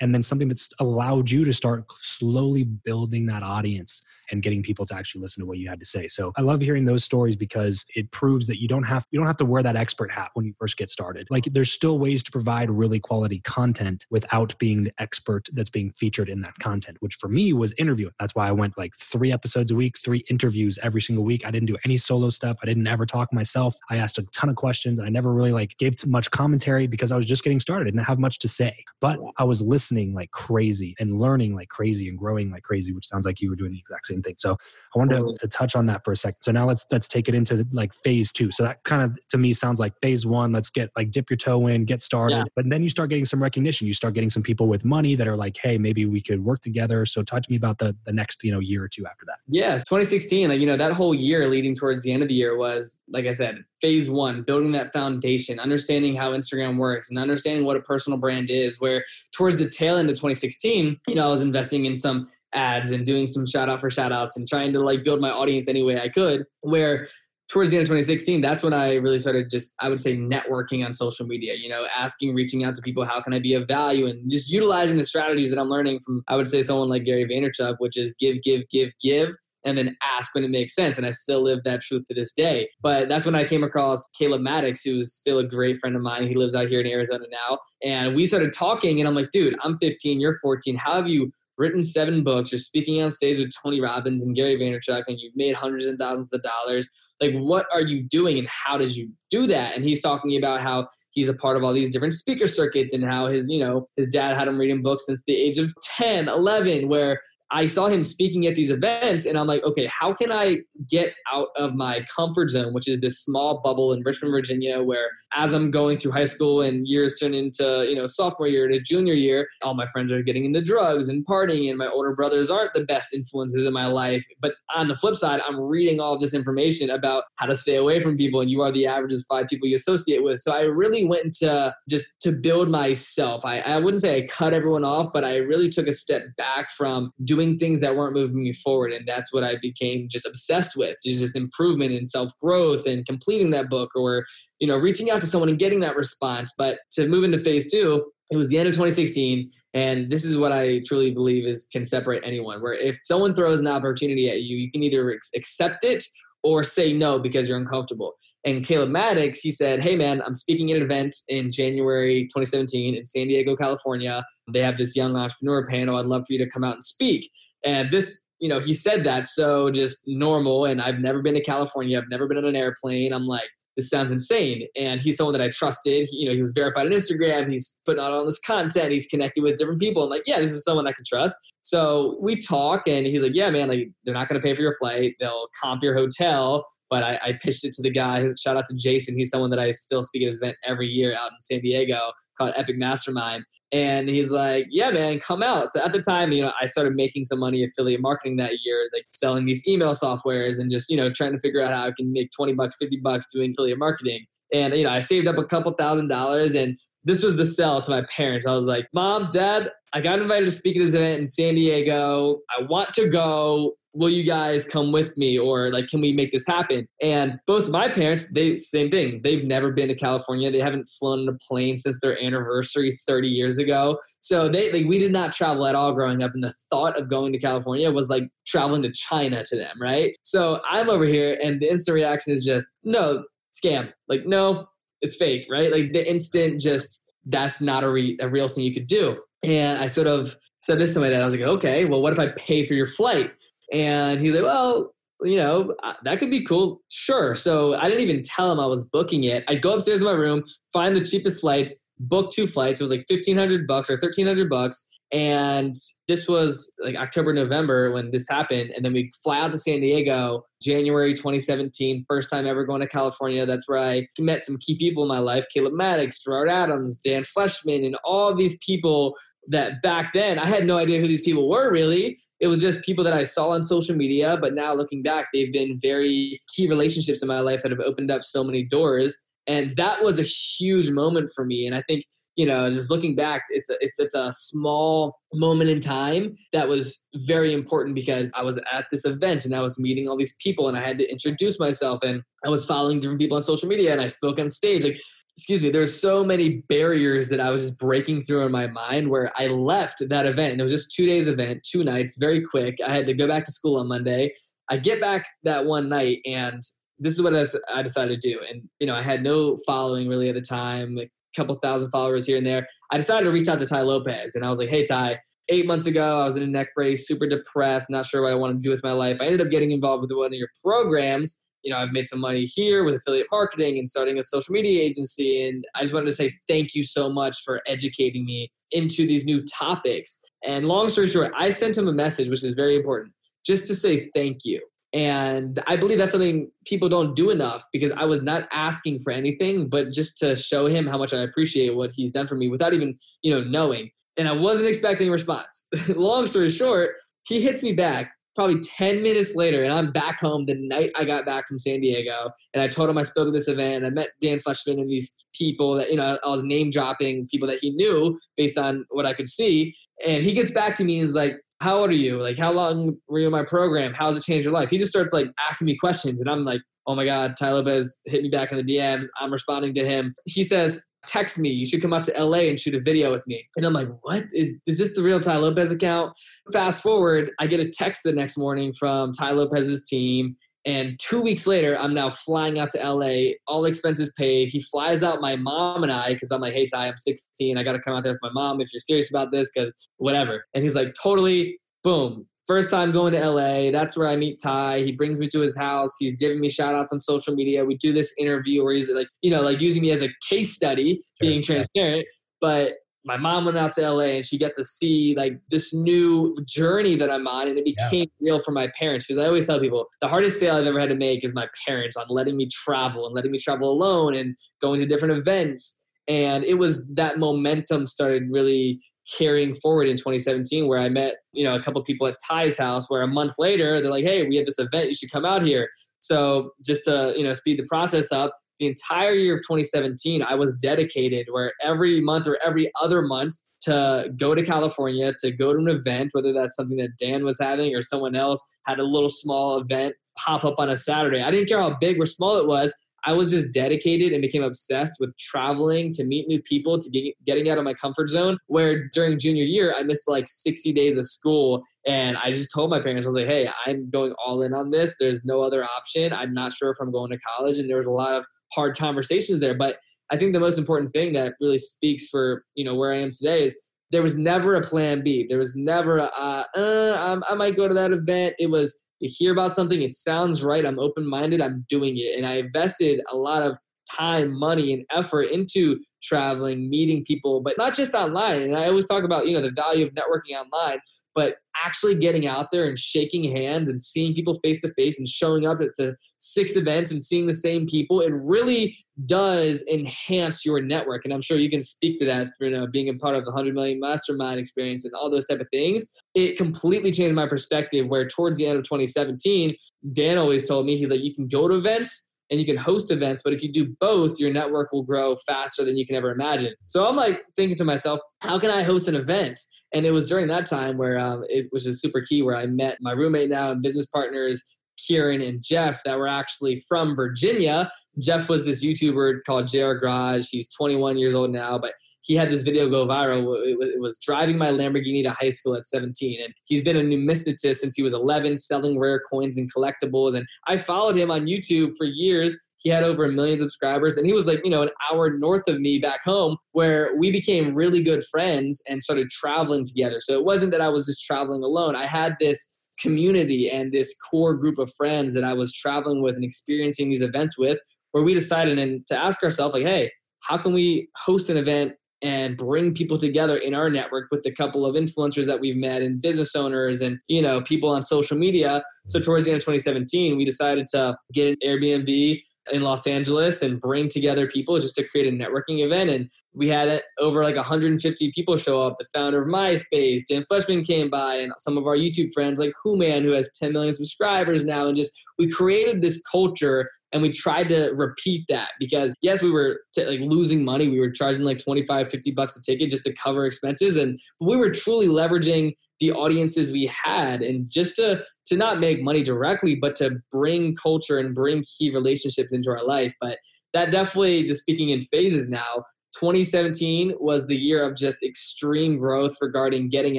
[0.00, 4.86] and then something that's allowed you to start slowly building that audience and getting people
[4.86, 6.08] to actually listen to what you had to say.
[6.08, 9.26] So I love hearing those stories because it proves that you don't have you don't
[9.26, 11.26] have to wear that expert hat when you first get started.
[11.30, 15.90] Like there's still ways to provide really quality content without being the expert that's being
[15.92, 18.12] featured in that content, which for me was interviewing.
[18.18, 21.46] That's why I went like 3 episodes a week, 3 interviews every single week.
[21.46, 22.58] I didn't do any solo stuff.
[22.62, 23.76] I didn't ever talk myself.
[23.90, 26.86] I asked a ton of questions and I never really like gave too much commentary
[26.86, 27.82] because I was just getting started.
[27.82, 28.84] I didn't have much to say.
[29.00, 33.06] But I was listening like crazy and learning like crazy and growing like crazy, which
[33.06, 34.34] sounds like you were doing the exact same thing.
[34.38, 34.52] So
[34.94, 36.42] I wanted to, to touch on that for a second.
[36.42, 38.50] So now let's let's take it into like phase two.
[38.50, 40.52] So that kind of to me sounds like phase one.
[40.52, 42.36] Let's get like dip your toe in, get started.
[42.36, 42.44] Yeah.
[42.56, 43.86] But then you start getting some recognition.
[43.86, 46.60] You start getting some people with money that are like, hey, maybe we could work
[46.60, 47.06] together.
[47.06, 49.38] So talk to me about the the next you know year or two after that.
[49.48, 50.48] Yes, 2016.
[50.48, 53.26] Like you know that whole year leading towards the end of the year was like
[53.26, 57.80] I said, phase one, building that foundation, understanding how Instagram works, and understanding what a
[57.80, 58.80] personal brand is.
[58.80, 62.90] Where towards the tail end of 2016, you know, I was investing in some ads
[62.90, 65.68] and doing some shout out for shout outs and trying to like build my audience
[65.68, 66.44] any way I could.
[66.62, 67.08] Where
[67.48, 70.84] towards the end of 2016, that's when I really started just, I would say, networking
[70.84, 73.68] on social media, you know, asking, reaching out to people, how can I be of
[73.68, 74.06] value?
[74.06, 77.26] And just utilizing the strategies that I'm learning from, I would say, someone like Gary
[77.26, 79.34] Vaynerchuk, which is give, give, give, give.
[79.66, 80.98] And then ask when it makes sense.
[80.98, 82.68] And I still live that truth to this day.
[82.82, 86.28] But that's when I came across Caleb Maddix, who's still a great friend of mine.
[86.28, 87.58] He lives out here in Arizona now.
[87.82, 90.76] And we started talking, and I'm like, dude, I'm 15, you're 14.
[90.76, 94.56] How have you written seven books, you're speaking on stage with Tony Robbins and Gary
[94.56, 96.88] Vaynerchuk, and you've made hundreds and thousands of dollars.
[97.20, 99.76] Like, what are you doing and how did you do that?
[99.76, 103.04] And he's talking about how he's a part of all these different speaker circuits and
[103.04, 106.28] how his, you know, his dad had him reading books since the age of 10,
[106.28, 107.20] 11, where
[107.54, 110.58] I saw him speaking at these events, and I'm like, okay, how can I
[110.90, 115.06] get out of my comfort zone, which is this small bubble in Richmond, Virginia, where
[115.36, 118.80] as I'm going through high school and years turn into, you know, sophomore year to
[118.80, 122.50] junior year, all my friends are getting into drugs and partying, and my older brothers
[122.50, 124.26] aren't the best influences in my life.
[124.40, 127.76] But on the flip side, I'm reading all of this information about how to stay
[127.76, 130.40] away from people, and you are the average of five people you associate with.
[130.40, 133.44] So I really went to just to build myself.
[133.44, 136.72] I, I wouldn't say I cut everyone off, but I really took a step back
[136.72, 138.92] from doing doing things that weren't moving me forward.
[138.92, 143.50] And that's what I became just obsessed with, just improvement and self growth and completing
[143.50, 144.24] that book or,
[144.58, 146.52] you know, reaching out to someone and getting that response.
[146.56, 150.36] But to move into phase two, it was the end of 2016 and this is
[150.36, 154.40] what i truly believe is can separate anyone where if someone throws an opportunity at
[154.40, 156.02] you you can either accept it
[156.42, 160.70] or say no because you're uncomfortable and caleb maddix he said hey man i'm speaking
[160.70, 165.66] at an event in january 2017 in san diego california they have this young entrepreneur
[165.66, 165.96] panel.
[165.96, 167.30] I'd love for you to come out and speak.
[167.64, 170.66] And this, you know, he said that so just normal.
[170.66, 171.98] And I've never been to California.
[171.98, 173.12] I've never been on an airplane.
[173.12, 174.68] I'm like, this sounds insane.
[174.76, 176.06] And he's someone that I trusted.
[176.10, 177.50] He, you know, he was verified on Instagram.
[177.50, 178.92] He's putting out all this content.
[178.92, 180.04] He's connected with different people.
[180.04, 181.34] I'm like, yeah, this is someone I can trust.
[181.64, 184.60] So we talk, and he's like, yeah, man, like they're not going to pay for
[184.60, 185.14] your flight.
[185.18, 186.66] They'll comp your hotel.
[186.90, 188.26] But I, I pitched it to the guy.
[188.38, 189.16] Shout out to Jason.
[189.16, 192.12] He's someone that I still speak at his event every year out in San Diego
[192.36, 193.44] called Epic Mastermind.
[193.72, 195.70] And he's like, yeah, man, come out.
[195.70, 198.90] So at the time, you know, I started making some money affiliate marketing that year,
[198.92, 201.92] like selling these email softwares and just, you know, trying to figure out how I
[201.92, 204.26] can make 20 bucks, 50 bucks doing affiliate marketing.
[204.52, 207.80] And, you know, I saved up a couple thousand dollars and this was the sell
[207.82, 208.46] to my parents.
[208.46, 211.54] I was like, Mom, Dad, I got invited to speak at this event in San
[211.54, 212.40] Diego.
[212.58, 213.74] I want to go.
[213.96, 215.38] Will you guys come with me?
[215.38, 216.88] Or like can we make this happen?
[217.00, 219.20] And both my parents they same thing.
[219.22, 220.50] They've never been to california.
[220.50, 224.00] They haven't flown on a plane since their anniversary 30 years ago.
[224.18, 227.08] So they like we did not travel at all growing up and the thought of
[227.08, 230.16] going to california was like traveling to china to them right?
[230.22, 233.22] So i'm over here and the instant reaction is just no
[233.54, 234.66] scam like no
[235.02, 238.74] it's fake right like the instant just that's not a, re- a real thing you
[238.74, 241.20] could do and I sort of said this to my dad.
[241.20, 243.32] I was like, okay, well, what if I pay for your flight?
[243.72, 246.80] And he's like, well, you know, that could be cool.
[246.90, 247.34] Sure.
[247.34, 249.44] So I didn't even tell him I was booking it.
[249.48, 252.80] I'd go upstairs in my room, find the cheapest flights, book two flights.
[252.80, 254.88] It was like 1500 bucks or 1300 bucks.
[255.12, 255.74] And
[256.08, 258.70] this was like October, November when this happened.
[258.70, 262.88] And then we fly out to San Diego, January 2017, first time ever going to
[262.88, 263.46] California.
[263.46, 267.22] That's where I met some key people in my life Caleb Maddix, Gerard Adams, Dan
[267.22, 269.16] Fleshman, and all these people
[269.48, 272.18] that back then I had no idea who these people were really.
[272.40, 275.52] It was just people that I saw on social media, but now looking back, they've
[275.52, 279.16] been very key relationships in my life that have opened up so many doors.
[279.46, 281.66] And that was a huge moment for me.
[281.66, 282.04] And I think,
[282.36, 286.68] you know, just looking back, it's a, it's, it's a small moment in time that
[286.68, 290.36] was very important because I was at this event and I was meeting all these
[290.40, 293.68] people and I had to introduce myself and I was following different people on social
[293.68, 294.84] media and I spoke on stage.
[294.84, 294.98] Like
[295.36, 299.08] excuse me, there's so many barriers that I was just breaking through in my mind
[299.08, 300.52] where I left that event.
[300.52, 302.78] And it was just two days event, two nights, very quick.
[302.86, 304.32] I had to go back to school on Monday.
[304.70, 306.62] I get back that one night and
[307.00, 308.40] this is what I decided to do.
[308.48, 312.26] And, you know, I had no following really at the time, a couple thousand followers
[312.26, 312.66] here and there.
[312.90, 315.18] I decided to reach out to Tai Lopez and I was like, hey, Tai,
[315.48, 318.36] eight months ago, I was in a neck brace, super depressed, not sure what I
[318.36, 319.18] wanted to do with my life.
[319.20, 322.20] I ended up getting involved with one of your programs you know, I've made some
[322.20, 325.48] money here with affiliate marketing and starting a social media agency.
[325.48, 329.24] And I just wanted to say thank you so much for educating me into these
[329.24, 330.20] new topics.
[330.44, 333.14] And long story short, I sent him a message, which is very important,
[333.46, 334.60] just to say thank you.
[334.94, 339.10] And I believe that's something people don't do enough because I was not asking for
[339.10, 342.48] anything, but just to show him how much I appreciate what he's done for me
[342.48, 343.90] without even, you know, knowing.
[344.16, 345.66] And I wasn't expecting a response.
[345.88, 346.90] long story short,
[347.26, 351.04] he hits me back probably 10 minutes later, and I'm back home the night I
[351.04, 352.30] got back from San Diego.
[352.52, 354.90] And I told him I spoke at this event, and I met Dan Fleshman and
[354.90, 358.84] these people that, you know, I was name dropping people that he knew based on
[358.90, 359.74] what I could see.
[360.06, 362.20] And he gets back to me and is like, How old are you?
[362.20, 363.94] Like, how long were you in my program?
[363.94, 364.68] How's it changed your life?
[364.68, 368.00] He just starts like asking me questions, and I'm like, Oh my God, Tai Lopez
[368.04, 369.06] hit me back in the DMs.
[369.18, 370.14] I'm responding to him.
[370.26, 371.48] He says, text me.
[371.48, 373.46] You should come out to LA and shoot a video with me.
[373.56, 374.24] And I'm like, what?
[374.32, 376.16] Is, is this the real Tai Lopez account?
[376.52, 380.36] Fast forward, I get a text the next morning from Tai Lopez's team.
[380.66, 384.50] And two weeks later, I'm now flying out to LA, all expenses paid.
[384.50, 387.58] He flies out my mom and I because I'm like, hey, Tai, I'm 16.
[387.58, 389.74] I got to come out there with my mom if you're serious about this because
[389.98, 390.46] whatever.
[390.54, 393.70] And he's like, totally, boom, First time going to LA.
[393.70, 394.82] That's where I meet Tai.
[394.82, 395.96] He brings me to his house.
[395.98, 397.64] He's giving me shout outs on social media.
[397.64, 400.54] We do this interview where he's like, you know, like using me as a case
[400.54, 402.06] study, being transparent.
[402.42, 402.74] But
[403.04, 406.96] my mom went out to LA and she got to see like this new journey
[406.96, 408.32] that I'm on and it became yeah.
[408.32, 410.88] real for my parents because I always tell people the hardest sale I've ever had
[410.88, 414.36] to make is my parents on letting me travel and letting me travel alone and
[414.60, 418.80] going to different events and it was that momentum started really
[419.18, 422.90] carrying forward in 2017 where I met, you know, a couple people at Tai's house
[422.90, 425.42] where a month later they're like, "Hey, we have this event, you should come out
[425.42, 425.68] here."
[426.00, 430.34] So, just to, you know, speed the process up, the entire year of 2017, I
[430.34, 435.52] was dedicated where every month or every other month to go to California to go
[435.52, 438.84] to an event, whether that's something that Dan was having or someone else had a
[438.84, 441.22] little small event pop up on a Saturday.
[441.22, 442.72] I didn't care how big or small it was.
[443.06, 447.14] I was just dedicated and became obsessed with traveling to meet new people, to get,
[447.26, 448.38] getting out of my comfort zone.
[448.46, 451.62] Where during junior year, I missed like 60 days of school.
[451.86, 454.70] And I just told my parents, I was like, hey, I'm going all in on
[454.70, 454.94] this.
[454.98, 456.14] There's no other option.
[456.14, 457.58] I'm not sure if I'm going to college.
[457.58, 459.56] And there was a lot of hard conversations there.
[459.56, 459.76] But
[460.10, 463.10] I think the most important thing that really speaks for, you know, where I am
[463.10, 463.56] today is
[463.90, 465.26] there was never a plan B.
[465.28, 468.34] There was never a, uh, uh, I might go to that event.
[468.38, 472.16] It was, you hear about something, it sounds right, I'm open minded, I'm doing it.
[472.16, 473.56] And I invested a lot of
[473.96, 478.42] time, money, and effort into traveling, meeting people, but not just online.
[478.42, 480.78] And I always talk about, you know, the value of networking online,
[481.14, 485.08] but actually getting out there and shaking hands and seeing people face to face and
[485.08, 488.76] showing up the six events and seeing the same people, it really
[489.06, 491.04] does enhance your network.
[491.04, 493.24] And I'm sure you can speak to that for you know, being a part of
[493.24, 495.88] the 100 million mastermind experience and all those type of things.
[496.14, 499.54] It completely changed my perspective where towards the end of 2017,
[499.92, 502.90] Dan always told me, he's like, you can go to events, and you can host
[502.90, 503.22] events.
[503.22, 506.54] But if you do both, your network will grow faster than you can ever imagine.
[506.66, 509.40] So I'm like thinking to myself, how can I host an event?
[509.72, 512.46] And it was during that time where um, it was just super key where I
[512.46, 514.42] met my roommate now and business partners
[514.76, 517.70] Kieran and Jeff that were actually from Virginia.
[518.00, 520.28] Jeff was this YouTuber called JR Garage.
[520.30, 523.36] He's 21 years old now, but he had this video go viral.
[523.44, 526.20] It was driving my Lamborghini to high school at 17.
[526.22, 530.14] And he's been a numismatist since he was 11, selling rare coins and collectibles.
[530.14, 532.36] And I followed him on YouTube for years.
[532.56, 535.46] He had over a million subscribers, and he was like, you know, an hour north
[535.48, 540.00] of me back home, where we became really good friends and started traveling together.
[540.00, 541.76] So it wasn't that I was just traveling alone.
[541.76, 546.16] I had this community and this core group of friends that I was traveling with
[546.16, 547.58] and experiencing these events with,
[547.92, 551.74] where we decided and to ask ourselves, like, hey, how can we host an event
[552.02, 555.80] and bring people together in our network with a couple of influencers that we've met
[555.80, 558.62] and business owners and you know people on social media?
[558.86, 562.20] So towards the end of 2017 we decided to get an airbnb
[562.52, 565.90] in Los Angeles and bring together people just to create a networking event.
[565.90, 568.74] And we had uh, over like 150 people show up.
[568.78, 572.52] The founder of MySpace, Dan Fleshman came by, and some of our YouTube friends like
[572.62, 574.66] Who Man, who has 10 million subscribers now.
[574.66, 579.30] And just we created this culture and we tried to repeat that because yes we
[579.30, 582.84] were t- like losing money we were charging like 25 50 bucks a ticket just
[582.84, 585.54] to cover expenses and we were truly leveraging
[585.86, 587.22] the audiences we had.
[587.22, 591.70] And just to to not make money directly but to bring culture and bring key
[591.70, 592.94] relationships into our life.
[593.00, 593.18] But
[593.52, 595.64] that definitely just speaking in phases now
[595.98, 599.98] 2017 was the year of just extreme growth regarding getting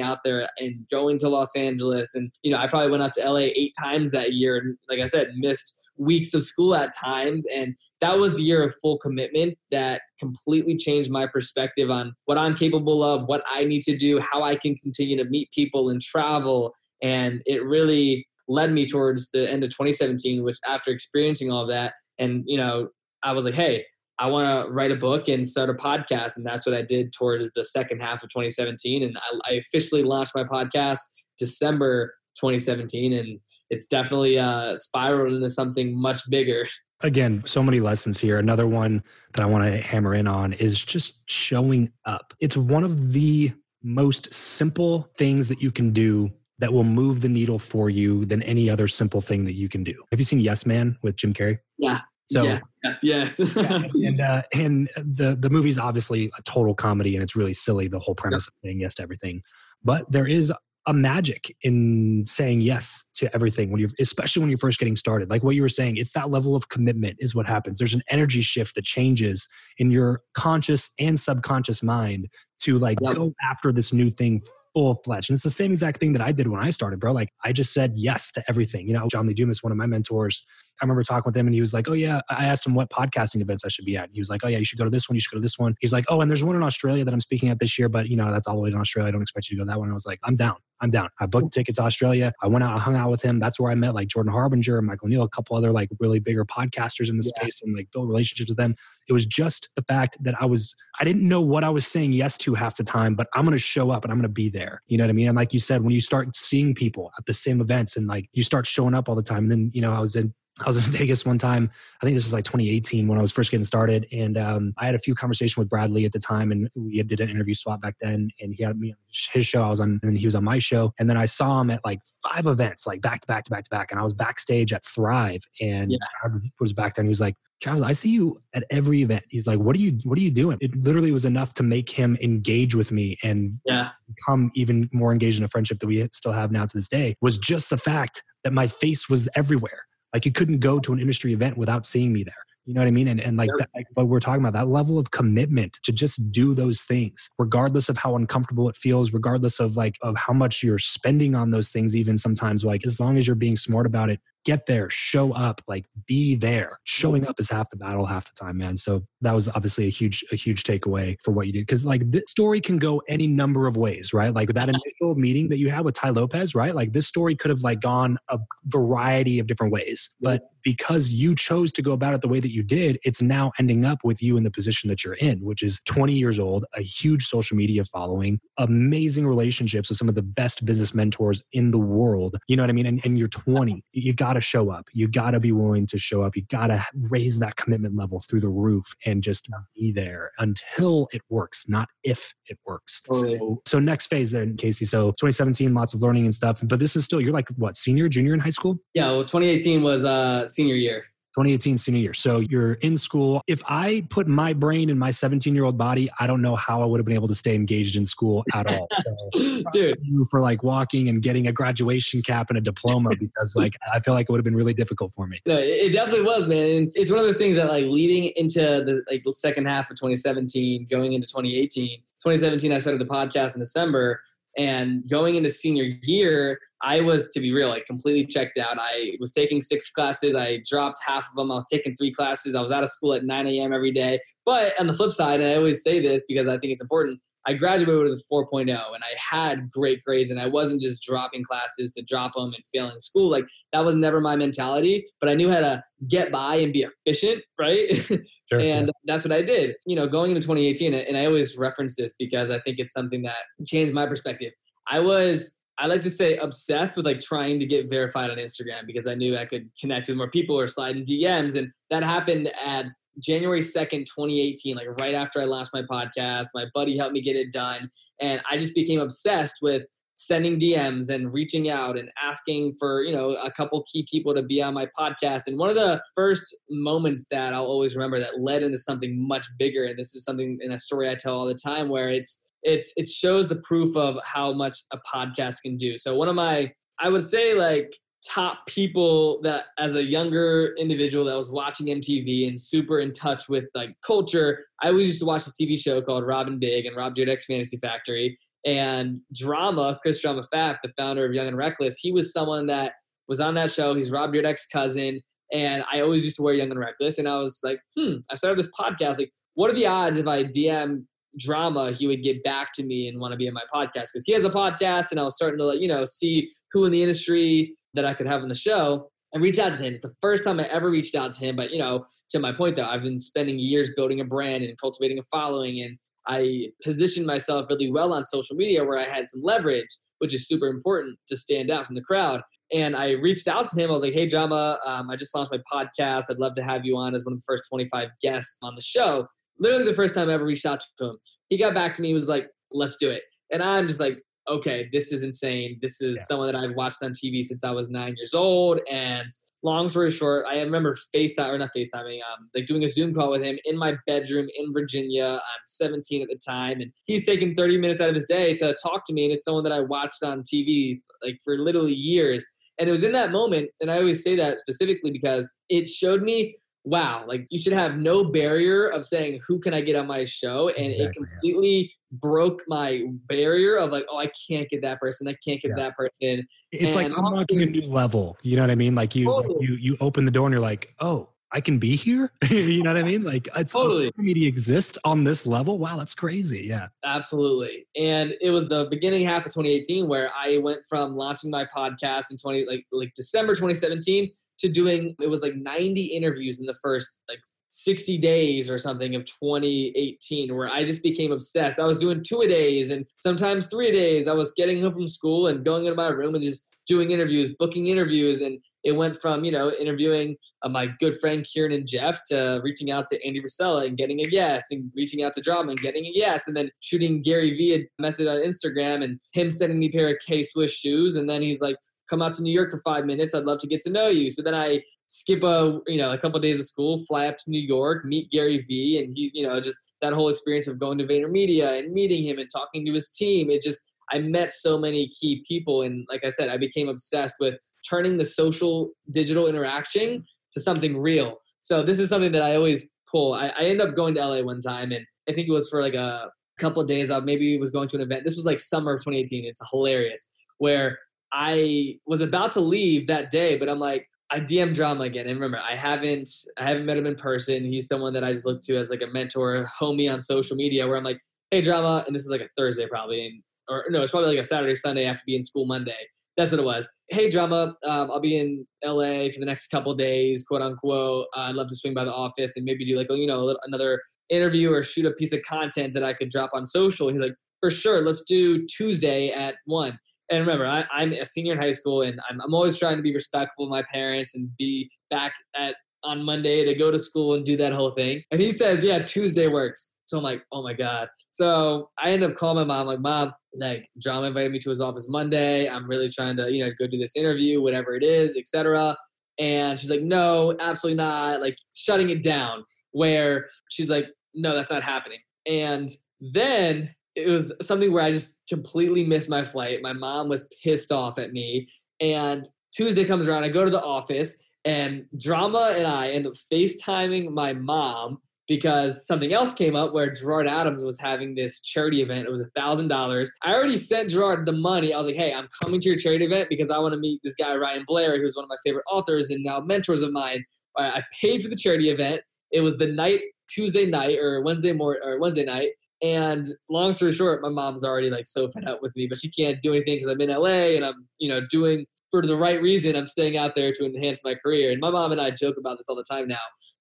[0.00, 2.14] out there and going to Los Angeles.
[2.14, 4.58] And, you know, I probably went out to LA eight times that year.
[4.58, 7.44] And like I said, missed weeks of school at times.
[7.52, 12.38] And that was the year of full commitment that completely changed my perspective on what
[12.38, 15.88] I'm capable of, what I need to do, how I can continue to meet people
[15.88, 16.74] and travel.
[17.02, 21.94] And it really led me towards the end of 2017, which after experiencing all that,
[22.18, 22.88] and, you know,
[23.22, 23.84] I was like, hey,
[24.18, 26.36] I want to write a book and start a podcast.
[26.36, 29.02] And that's what I did towards the second half of 2017.
[29.02, 31.00] And I, I officially launched my podcast
[31.38, 33.12] December 2017.
[33.12, 36.66] And it's definitely uh, spiraled into something much bigger.
[37.02, 38.38] Again, so many lessons here.
[38.38, 39.02] Another one
[39.34, 42.32] that I want to hammer in on is just showing up.
[42.40, 43.52] It's one of the
[43.82, 48.42] most simple things that you can do that will move the needle for you than
[48.42, 50.02] any other simple thing that you can do.
[50.10, 51.58] Have you seen Yes Man with Jim Carrey?
[51.76, 52.00] Yeah.
[52.28, 57.22] So yes, yes, yeah, and uh, and the the movie's obviously a total comedy, and
[57.22, 59.42] it's really silly the whole premise of saying yes to everything.
[59.84, 60.52] But there is
[60.88, 65.28] a magic in saying yes to everything when you're especially when you're first getting started.
[65.30, 67.78] Like what you were saying it's that level of commitment is what happens.
[67.78, 72.28] There's an energy shift that changes in your conscious and subconscious mind
[72.62, 73.14] to like yep.
[73.14, 74.42] go after this new thing
[74.74, 77.12] full fledged and it's the same exact thing that i did when i started bro.
[77.12, 78.86] Like i just said yes to everything.
[78.86, 80.44] You know john lee dumas one of my mentors
[80.80, 82.90] I remember talking with him and he was like, Oh yeah, I asked him what
[82.90, 84.10] podcasting events I should be at.
[84.12, 85.42] He was like, Oh yeah, you should go to this one, you should go to
[85.42, 85.74] this one.
[85.80, 88.08] He's like, Oh, and there's one in Australia that I'm speaking at this year, but
[88.08, 89.08] you know, that's all the way in Australia.
[89.08, 89.90] I don't expect you to go to that one.
[89.90, 90.56] I was like, I'm down.
[90.80, 91.08] I'm down.
[91.20, 92.32] I booked a ticket to Australia.
[92.42, 93.38] I went out, I hung out with him.
[93.38, 96.44] That's where I met like Jordan Harbinger, Michael Neal, a couple other like really bigger
[96.44, 97.40] podcasters in the yeah.
[97.40, 98.74] space and like build relationships with them.
[99.08, 102.12] It was just the fact that I was, I didn't know what I was saying
[102.12, 104.28] yes to half the time, but I'm going to show up and I'm going to
[104.28, 104.82] be there.
[104.86, 105.28] You know what I mean?
[105.28, 108.28] And like you said, when you start seeing people at the same events and like
[108.32, 110.66] you start showing up all the time, and then, you know, I was in I
[110.66, 111.70] was in Vegas one time.
[112.00, 114.86] I think this was like 2018 when I was first getting started, and um, I
[114.86, 117.80] had a few conversations with Bradley at the time, and we did an interview swap
[117.80, 118.30] back then.
[118.40, 118.96] And he had me on
[119.32, 120.92] his show, I was on, and then he was on my show.
[120.98, 123.64] And then I saw him at like five events, like back to back to back
[123.64, 123.90] to back.
[123.90, 125.98] And I was backstage at Thrive, and yeah.
[126.24, 126.28] I
[126.60, 129.24] was back there, and he was like, Travis, I see you at every event.
[129.30, 129.98] He's like, "What are you?
[130.04, 133.58] What are you doing?" It literally was enough to make him engage with me and
[133.64, 133.90] yeah.
[134.06, 137.16] become even more engaged in a friendship that we still have now to this day.
[137.22, 139.86] Was just the fact that my face was everywhere.
[140.16, 142.32] Like you couldn't go to an industry event without seeing me there.
[142.64, 143.08] You know what I mean?
[143.08, 146.32] And, and like, that, like what we're talking about, that level of commitment to just
[146.32, 150.62] do those things, regardless of how uncomfortable it feels, regardless of like of how much
[150.62, 154.08] you're spending on those things, even sometimes like as long as you're being smart about
[154.08, 156.78] it, get there, show up, like be there.
[156.84, 157.30] Showing mm-hmm.
[157.30, 158.76] up is half the battle half the time, man.
[158.76, 161.66] So that was obviously a huge, a huge takeaway for what you did.
[161.66, 164.32] Cause like this story can go any number of ways, right?
[164.32, 166.74] Like that initial meeting that you had with Tai Lopez, right?
[166.74, 171.32] Like this story could have like gone a variety of different ways, but because you
[171.36, 174.20] chose to go about it the way that you did, it's now ending up with
[174.20, 177.56] you in the position that you're in, which is 20 years old, a huge social
[177.56, 182.36] media following, amazing relationships with some of the best business mentors in the world.
[182.48, 182.86] You know what I mean?
[182.86, 183.80] And, and you're 20.
[183.92, 184.86] You got to show up.
[184.92, 186.36] You got to be willing to show up.
[186.36, 191.08] You got to raise that commitment level through the roof and just be there until
[191.12, 193.02] it works, not if it works.
[193.12, 194.84] So, so next phase then, Casey.
[194.84, 196.60] So 2017, lots of learning and stuff.
[196.62, 198.78] But this is still, you're like what, senior, junior in high school?
[198.94, 199.10] Yeah.
[199.10, 201.04] Well, 2018 was uh, senior year.
[201.36, 202.14] 2018 senior year.
[202.14, 203.42] So you're in school.
[203.46, 206.80] If I put my brain in my 17 year old body, I don't know how
[206.80, 208.88] I would have been able to stay engaged in school at all.
[209.04, 209.98] So Dude.
[210.30, 214.14] for like walking and getting a graduation cap and a diploma because like I feel
[214.14, 215.42] like it would have been really difficult for me.
[215.44, 216.64] No, it definitely was, man.
[216.64, 219.90] And it's one of those things that like leading into the like the second half
[219.90, 221.98] of 2017, going into 2018.
[221.98, 224.22] 2017, I started the podcast in December,
[224.56, 228.78] and going into senior year, I was, to be real, like completely checked out.
[228.78, 230.34] I was taking six classes.
[230.34, 231.50] I dropped half of them.
[231.50, 232.54] I was taking three classes.
[232.54, 233.72] I was out of school at 9 a.m.
[233.72, 234.20] every day.
[234.44, 237.20] But on the flip side, and I always say this because I think it's important,
[237.46, 241.44] I graduated with a 4.0 and I had great grades and I wasn't just dropping
[241.44, 243.30] classes to drop them and failing school.
[243.30, 246.86] Like that was never my mentality, but I knew how to get by and be
[247.06, 247.88] efficient, right?
[248.48, 249.74] Sure, and that's what I did.
[249.86, 253.22] You know, going into 2018, and I always reference this because I think it's something
[253.22, 254.52] that changed my perspective.
[254.88, 258.86] I was I like to say obsessed with like trying to get verified on Instagram
[258.86, 261.54] because I knew I could connect with more people or slide in DMs.
[261.54, 262.86] And that happened at
[263.22, 266.46] January 2nd, 2018, like right after I launched my podcast.
[266.54, 267.90] My buddy helped me get it done.
[268.20, 269.82] And I just became obsessed with
[270.18, 274.42] sending DMs and reaching out and asking for, you know, a couple key people to
[274.42, 275.46] be on my podcast.
[275.46, 279.46] And one of the first moments that I'll always remember that led into something much
[279.58, 282.45] bigger, and this is something in a story I tell all the time where it's
[282.66, 285.96] it's it shows the proof of how much a podcast can do.
[285.96, 287.92] So one of my I would say like
[288.26, 293.48] top people that as a younger individual that was watching MTV and super in touch
[293.48, 296.86] with like culture, I always used to watch this TV show called Rob and Big
[296.86, 301.56] and Rob Dyrdek's Fantasy Factory and Drama, Chris Drama Pfaff, the founder of Young and
[301.56, 301.98] Reckless.
[301.98, 302.94] He was someone that
[303.28, 303.94] was on that show.
[303.94, 305.20] He's Rob Dyrdek's cousin.
[305.52, 307.18] And I always used to wear Young and Reckless.
[307.18, 309.18] And I was like, hmm, I started this podcast.
[309.18, 311.04] Like, what are the odds if I DM
[311.38, 314.24] drama, he would get back to me and want to be in my podcast because
[314.24, 316.92] he has a podcast, and I was starting to like you know see who in
[316.92, 319.94] the industry that I could have on the show and reach out to him.
[319.94, 321.56] It's the first time I ever reached out to him.
[321.56, 324.78] But you know, to my point though, I've been spending years building a brand and
[324.78, 329.28] cultivating a following, and I positioned myself really well on social media where I had
[329.28, 332.42] some leverage, which is super important to stand out from the crowd.
[332.72, 333.90] And I reached out to him.
[333.90, 336.24] I was like, "Hey, Drama, um, I just launched my podcast.
[336.30, 338.82] I'd love to have you on as one of the first 25 guests on the
[338.82, 339.26] show."
[339.58, 341.18] Literally the first time I ever reached out to him.
[341.48, 343.22] He got back to me, was like, let's do it.
[343.50, 345.78] And I'm just like, okay, this is insane.
[345.82, 346.22] This is yeah.
[346.22, 348.80] someone that I've watched on TV since I was nine years old.
[348.90, 349.28] And
[349.62, 353.30] long story short, I remember FaceTime or not FaceTiming, um, like doing a Zoom call
[353.30, 355.40] with him in my bedroom in Virginia.
[355.40, 358.76] I'm 17 at the time, and he's taking 30 minutes out of his day to
[358.82, 359.24] talk to me.
[359.24, 360.94] And it's someone that I watched on TV
[361.24, 362.46] like for literally years.
[362.78, 366.22] And it was in that moment, and I always say that specifically because it showed
[366.22, 366.54] me
[366.86, 370.24] wow, like you should have no barrier of saying who can I get on my
[370.24, 372.18] show, and exactly, it completely yeah.
[372.20, 375.84] broke my barrier of like, oh, I can't get that person, I can't get yeah.
[375.84, 376.46] that person.
[376.72, 378.38] It's and like unlocking a new level.
[378.42, 378.94] You know what I mean?
[378.94, 379.56] Like you, totally.
[379.58, 379.62] Oh.
[379.62, 382.32] you, you open the door and you're like, oh, I can be here.
[382.50, 383.22] you know what I mean?
[383.22, 385.78] Like it's totally for me to exist on this level.
[385.78, 386.62] Wow, that's crazy.
[386.62, 386.88] Yeah.
[387.04, 387.86] Absolutely.
[387.96, 392.30] And it was the beginning half of 2018 where I went from launching my podcast
[392.30, 396.76] in 20 like like December 2017 to doing it was like 90 interviews in the
[396.82, 401.78] first like 60 days or something of 2018 where I just became obsessed.
[401.78, 404.28] I was doing two a days and sometimes three a days.
[404.28, 407.54] I was getting home from school and going into my room and just doing interviews,
[407.58, 411.86] booking interviews and it went from you know interviewing uh, my good friend Kieran and
[411.86, 415.40] Jeff to reaching out to Andy Frisella and getting a yes, and reaching out to
[415.42, 419.18] Drama and getting a yes, and then shooting Gary Vee a message on Instagram and
[419.34, 421.76] him sending me a pair of K Swiss shoes, and then he's like,
[422.08, 423.34] "Come out to New York for five minutes.
[423.34, 426.18] I'd love to get to know you." So then I skip a you know a
[426.18, 429.32] couple of days of school, fly up to New York, meet Gary Vee, and he's
[429.34, 432.86] you know just that whole experience of going to VaynerMedia and meeting him and talking
[432.86, 433.50] to his team.
[433.50, 433.82] It just
[434.12, 435.82] I met so many key people.
[435.82, 437.54] And like I said, I became obsessed with
[437.88, 441.38] turning the social digital interaction to something real.
[441.60, 443.34] So this is something that I always pull.
[443.34, 445.82] I, I ended up going to LA one time and I think it was for
[445.82, 447.10] like a couple of days.
[447.10, 448.24] I maybe was going to an event.
[448.24, 449.44] This was like summer of 2018.
[449.44, 450.28] It's hilarious
[450.58, 450.98] where
[451.32, 455.26] I was about to leave that day, but I'm like, I DM drama again.
[455.26, 457.64] And remember, I haven't I haven't met him in person.
[457.64, 460.86] He's someone that I just look to as like a mentor, homie on social media
[460.86, 463.26] where I'm like, hey drama, and this is like a Thursday probably.
[463.26, 465.96] And or no, it's probably like a Saturday, Sunday after being school Monday.
[466.36, 466.88] That's what it was.
[467.08, 471.26] Hey, drama, um, I'll be in LA for the next couple days, quote unquote.
[471.34, 474.02] Uh, I'd love to swing by the office and maybe do like, you know, another
[474.28, 477.08] interview or shoot a piece of content that I could drop on social.
[477.08, 479.98] He's like, for sure, let's do Tuesday at one.
[480.30, 483.02] And remember, I, am a senior in high school, and I'm, I'm always trying to
[483.02, 487.34] be respectful of my parents and be back at on Monday to go to school
[487.34, 488.22] and do that whole thing.
[488.30, 489.92] And he says, yeah, Tuesday works.
[490.06, 491.08] So I'm like, oh my god.
[491.32, 494.80] So I end up calling my mom, like, mom, like drama invited me to his
[494.80, 495.68] office Monday.
[495.68, 498.96] I'm really trying to, you know, go do this interview, whatever it is, etc.
[499.38, 501.40] And she's like, no, absolutely not.
[501.40, 502.64] Like shutting it down.
[502.92, 505.18] Where she's like, no, that's not happening.
[505.46, 505.90] And
[506.20, 509.82] then it was something where I just completely missed my flight.
[509.82, 511.66] My mom was pissed off at me.
[512.00, 516.34] And Tuesday comes around, I go to the office, and Drama and I end up
[516.52, 518.18] FaceTiming my mom
[518.48, 522.26] because something else came up where Gerard Adams was having this charity event.
[522.26, 523.30] It was a thousand dollars.
[523.42, 524.94] I already sent Gerard the money.
[524.94, 527.20] I was like, hey, I'm coming to your charity event because I want to meet
[527.24, 530.44] this guy Ryan Blair, who's one of my favorite authors and now mentors of mine.
[530.78, 532.20] I paid for the charity event.
[532.52, 535.70] It was the night Tuesday night or Wednesday morning or Wednesday night.
[536.02, 539.30] And long story short, my mom's already like so fed up with me, but she
[539.30, 542.60] can't do anything because I'm in LA and I'm, you know, doing for the right
[542.60, 542.96] reason.
[542.96, 544.72] I'm staying out there to enhance my career.
[544.72, 546.36] And my mom and I joke about this all the time now.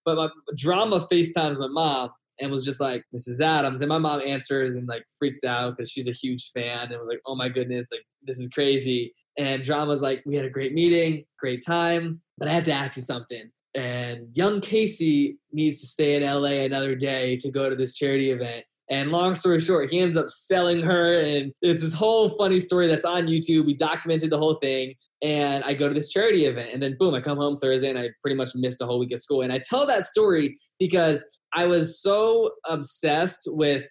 [0.06, 2.10] But my drama FaceTimes my mom
[2.40, 3.42] and was just like, Mrs.
[3.42, 3.82] Adams.
[3.82, 7.10] And my mom answers and like freaks out because she's a huge fan and was
[7.10, 9.14] like, oh my goodness, like this is crazy.
[9.38, 12.98] And drama's like, we had a great meeting, great time, but I have to ask
[12.98, 13.52] you something.
[13.74, 18.32] And young Casey needs to stay in LA another day to go to this charity
[18.32, 18.66] event.
[18.90, 21.20] And long story short, he ends up selling her.
[21.20, 23.66] And it's this whole funny story that's on YouTube.
[23.66, 24.94] We documented the whole thing.
[25.24, 26.70] And I go to this charity event.
[26.72, 29.12] And then, boom, I come home Thursday and I pretty much missed a whole week
[29.12, 29.42] of school.
[29.42, 33.88] And I tell that story because I was so obsessed with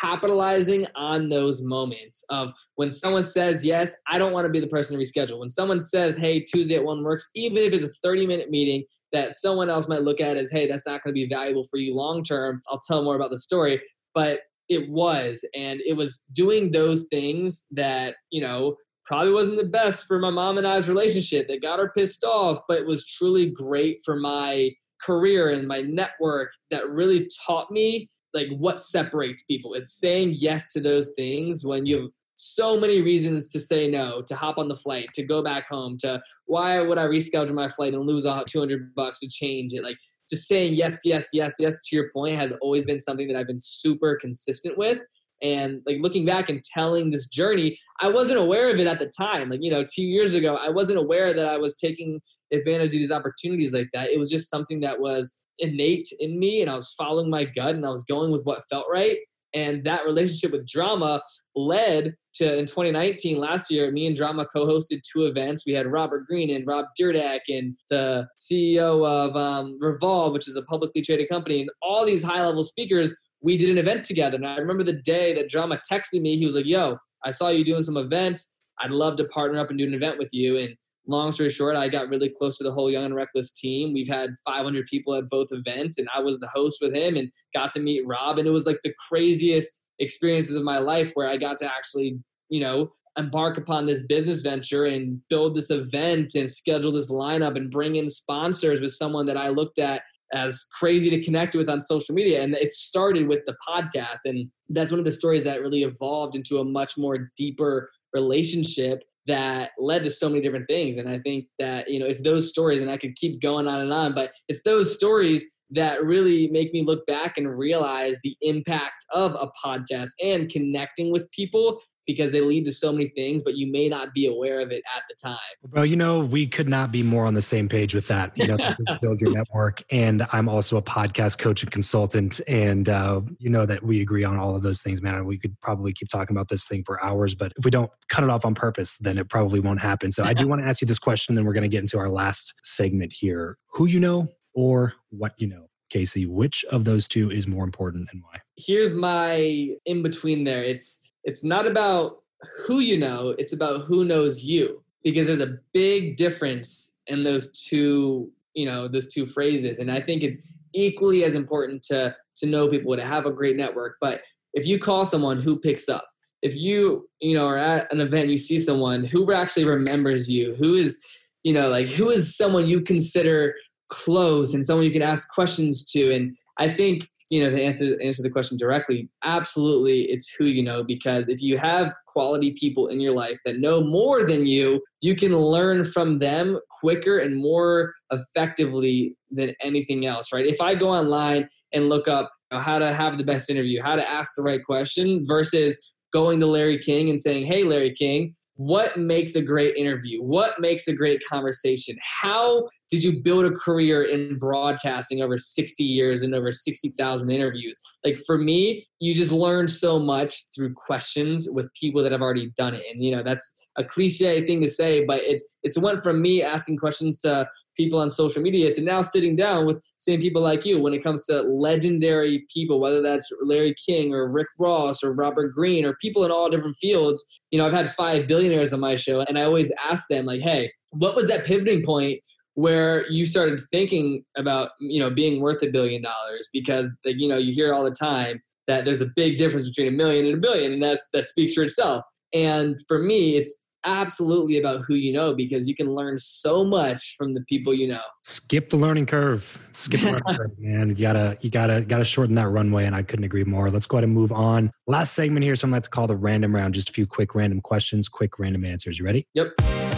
[0.00, 4.66] capitalizing on those moments of when someone says yes i don't want to be the
[4.66, 7.92] person to reschedule when someone says hey tuesday at one works even if it's a
[8.02, 11.20] 30 minute meeting that someone else might look at as hey that's not going to
[11.20, 13.80] be valuable for you long term i'll tell more about the story
[14.16, 19.64] but it was and it was doing those things that you know probably wasn't the
[19.64, 21.46] best for my mom and i's relationship.
[21.46, 25.82] That got her pissed off but it was truly great for my career and my
[25.82, 31.64] network that really taught me like what separates people is saying yes to those things
[31.64, 35.22] when you have so many reasons to say no to hop on the flight to
[35.22, 39.28] go back home to why would i reschedule my flight and lose 200 bucks to
[39.28, 39.82] change it?
[39.82, 39.98] Like
[40.28, 43.46] just saying yes, yes, yes, yes to your point has always been something that I've
[43.46, 44.98] been super consistent with.
[45.42, 49.10] And like looking back and telling this journey, I wasn't aware of it at the
[49.16, 49.50] time.
[49.50, 52.20] Like, you know, two years ago, I wasn't aware that I was taking
[52.52, 54.08] advantage of these opportunities like that.
[54.08, 57.74] It was just something that was innate in me and I was following my gut
[57.74, 59.18] and I was going with what felt right.
[59.54, 61.22] And that relationship with drama
[61.54, 65.64] led to in 2019, last year, me and Drama co-hosted two events.
[65.66, 70.56] We had Robert Greene and Rob Dyrdek and the CEO of um, Revolve, which is
[70.56, 73.14] a publicly traded company, and all these high-level speakers.
[73.42, 76.36] We did an event together, and I remember the day that Drama texted me.
[76.36, 78.54] He was like, "Yo, I saw you doing some events.
[78.80, 80.76] I'd love to partner up and do an event with you." And
[81.06, 83.92] long story short, I got really close to the whole Young and Reckless team.
[83.92, 87.30] We've had 500 people at both events, and I was the host with him and
[87.54, 88.38] got to meet Rob.
[88.38, 92.18] And it was like the craziest experiences of my life where I got to actually,
[92.48, 97.56] you know, embark upon this business venture and build this event and schedule this lineup
[97.56, 100.02] and bring in sponsors with someone that I looked at
[100.34, 102.42] as crazy to connect with on social media.
[102.42, 104.20] And it started with the podcast.
[104.24, 109.02] And that's one of the stories that really evolved into a much more deeper relationship
[109.28, 110.98] that led to so many different things.
[110.98, 113.80] And I think that, you know, it's those stories, and I could keep going on
[113.80, 118.36] and on, but it's those stories that really make me look back and realize the
[118.40, 123.42] impact of a podcast and connecting with people because they lead to so many things,
[123.42, 125.36] but you may not be aware of it at the time.
[125.70, 128.32] Well, you know, we could not be more on the same page with that.
[128.36, 129.82] You know, this is Build Your Network.
[129.90, 132.40] And I'm also a podcast coach and consultant.
[132.46, 135.26] And uh, you know that we agree on all of those things, man.
[135.26, 138.22] We could probably keep talking about this thing for hours, but if we don't cut
[138.22, 140.12] it off on purpose, then it probably won't happen.
[140.12, 141.98] So I do want to ask you this question, then we're going to get into
[141.98, 143.58] our last segment here.
[143.72, 145.68] Who you know or what you know?
[145.88, 148.40] Casey, which of those two is more important and why?
[148.56, 150.64] Here's my in between there.
[150.64, 152.22] It's it's not about
[152.66, 157.52] who you know, it's about who knows you because there's a big difference in those
[157.68, 159.78] two, you know, those two phrases.
[159.78, 160.38] And I think it's
[160.74, 163.96] equally as important to to know people to have a great network.
[164.00, 164.22] But
[164.54, 166.04] if you call someone who picks up,
[166.42, 170.54] if you, you know, are at an event, you see someone who actually remembers you,
[170.54, 171.02] who is,
[171.44, 173.54] you know, like who is someone you consider
[173.88, 176.14] close and someone you can ask questions to.
[176.14, 180.62] And I think you know to answer answer the question directly absolutely it's who you
[180.62, 184.80] know because if you have quality people in your life that know more than you
[185.00, 190.74] you can learn from them quicker and more effectively than anything else right if i
[190.74, 194.42] go online and look up how to have the best interview how to ask the
[194.42, 199.42] right question versus going to larry king and saying hey larry king what makes a
[199.42, 200.22] great interview?
[200.22, 201.96] What makes a great conversation?
[202.02, 207.78] How did you build a career in broadcasting over 60 years and over 60,000 interviews?
[208.04, 212.50] Like for me, you just learn so much through questions with people that have already
[212.56, 212.82] done it.
[212.90, 216.42] And you know, that's a cliche thing to say, but it's it's went from me
[216.42, 220.64] asking questions to people on social media to now sitting down with same people like
[220.64, 225.12] you when it comes to legendary people, whether that's Larry King or Rick Ross or
[225.12, 227.22] Robert Greene or people in all different fields.
[227.50, 230.40] You know, I've had five billionaires on my show, and I always ask them like,
[230.40, 232.20] "Hey, what was that pivoting point
[232.54, 237.28] where you started thinking about you know being worth a billion dollars?" Because like, you
[237.28, 240.34] know, you hear all the time that there's a big difference between a million and
[240.34, 242.04] a billion, and that's that speaks for itself.
[242.32, 247.14] And for me, it's absolutely about who you know because you can learn so much
[247.16, 248.00] from the people you know.
[248.24, 249.68] Skip the learning curve.
[249.72, 250.90] Skip the learning curve, man.
[250.90, 253.70] You gotta, you gotta, gotta shorten that runway, and I couldn't agree more.
[253.70, 254.72] Let's go ahead and move on.
[254.86, 256.74] Last segment here, so I'm going to call the random round.
[256.74, 258.98] Just a few quick random questions, quick random answers.
[258.98, 259.26] You ready?
[259.34, 259.95] Yep.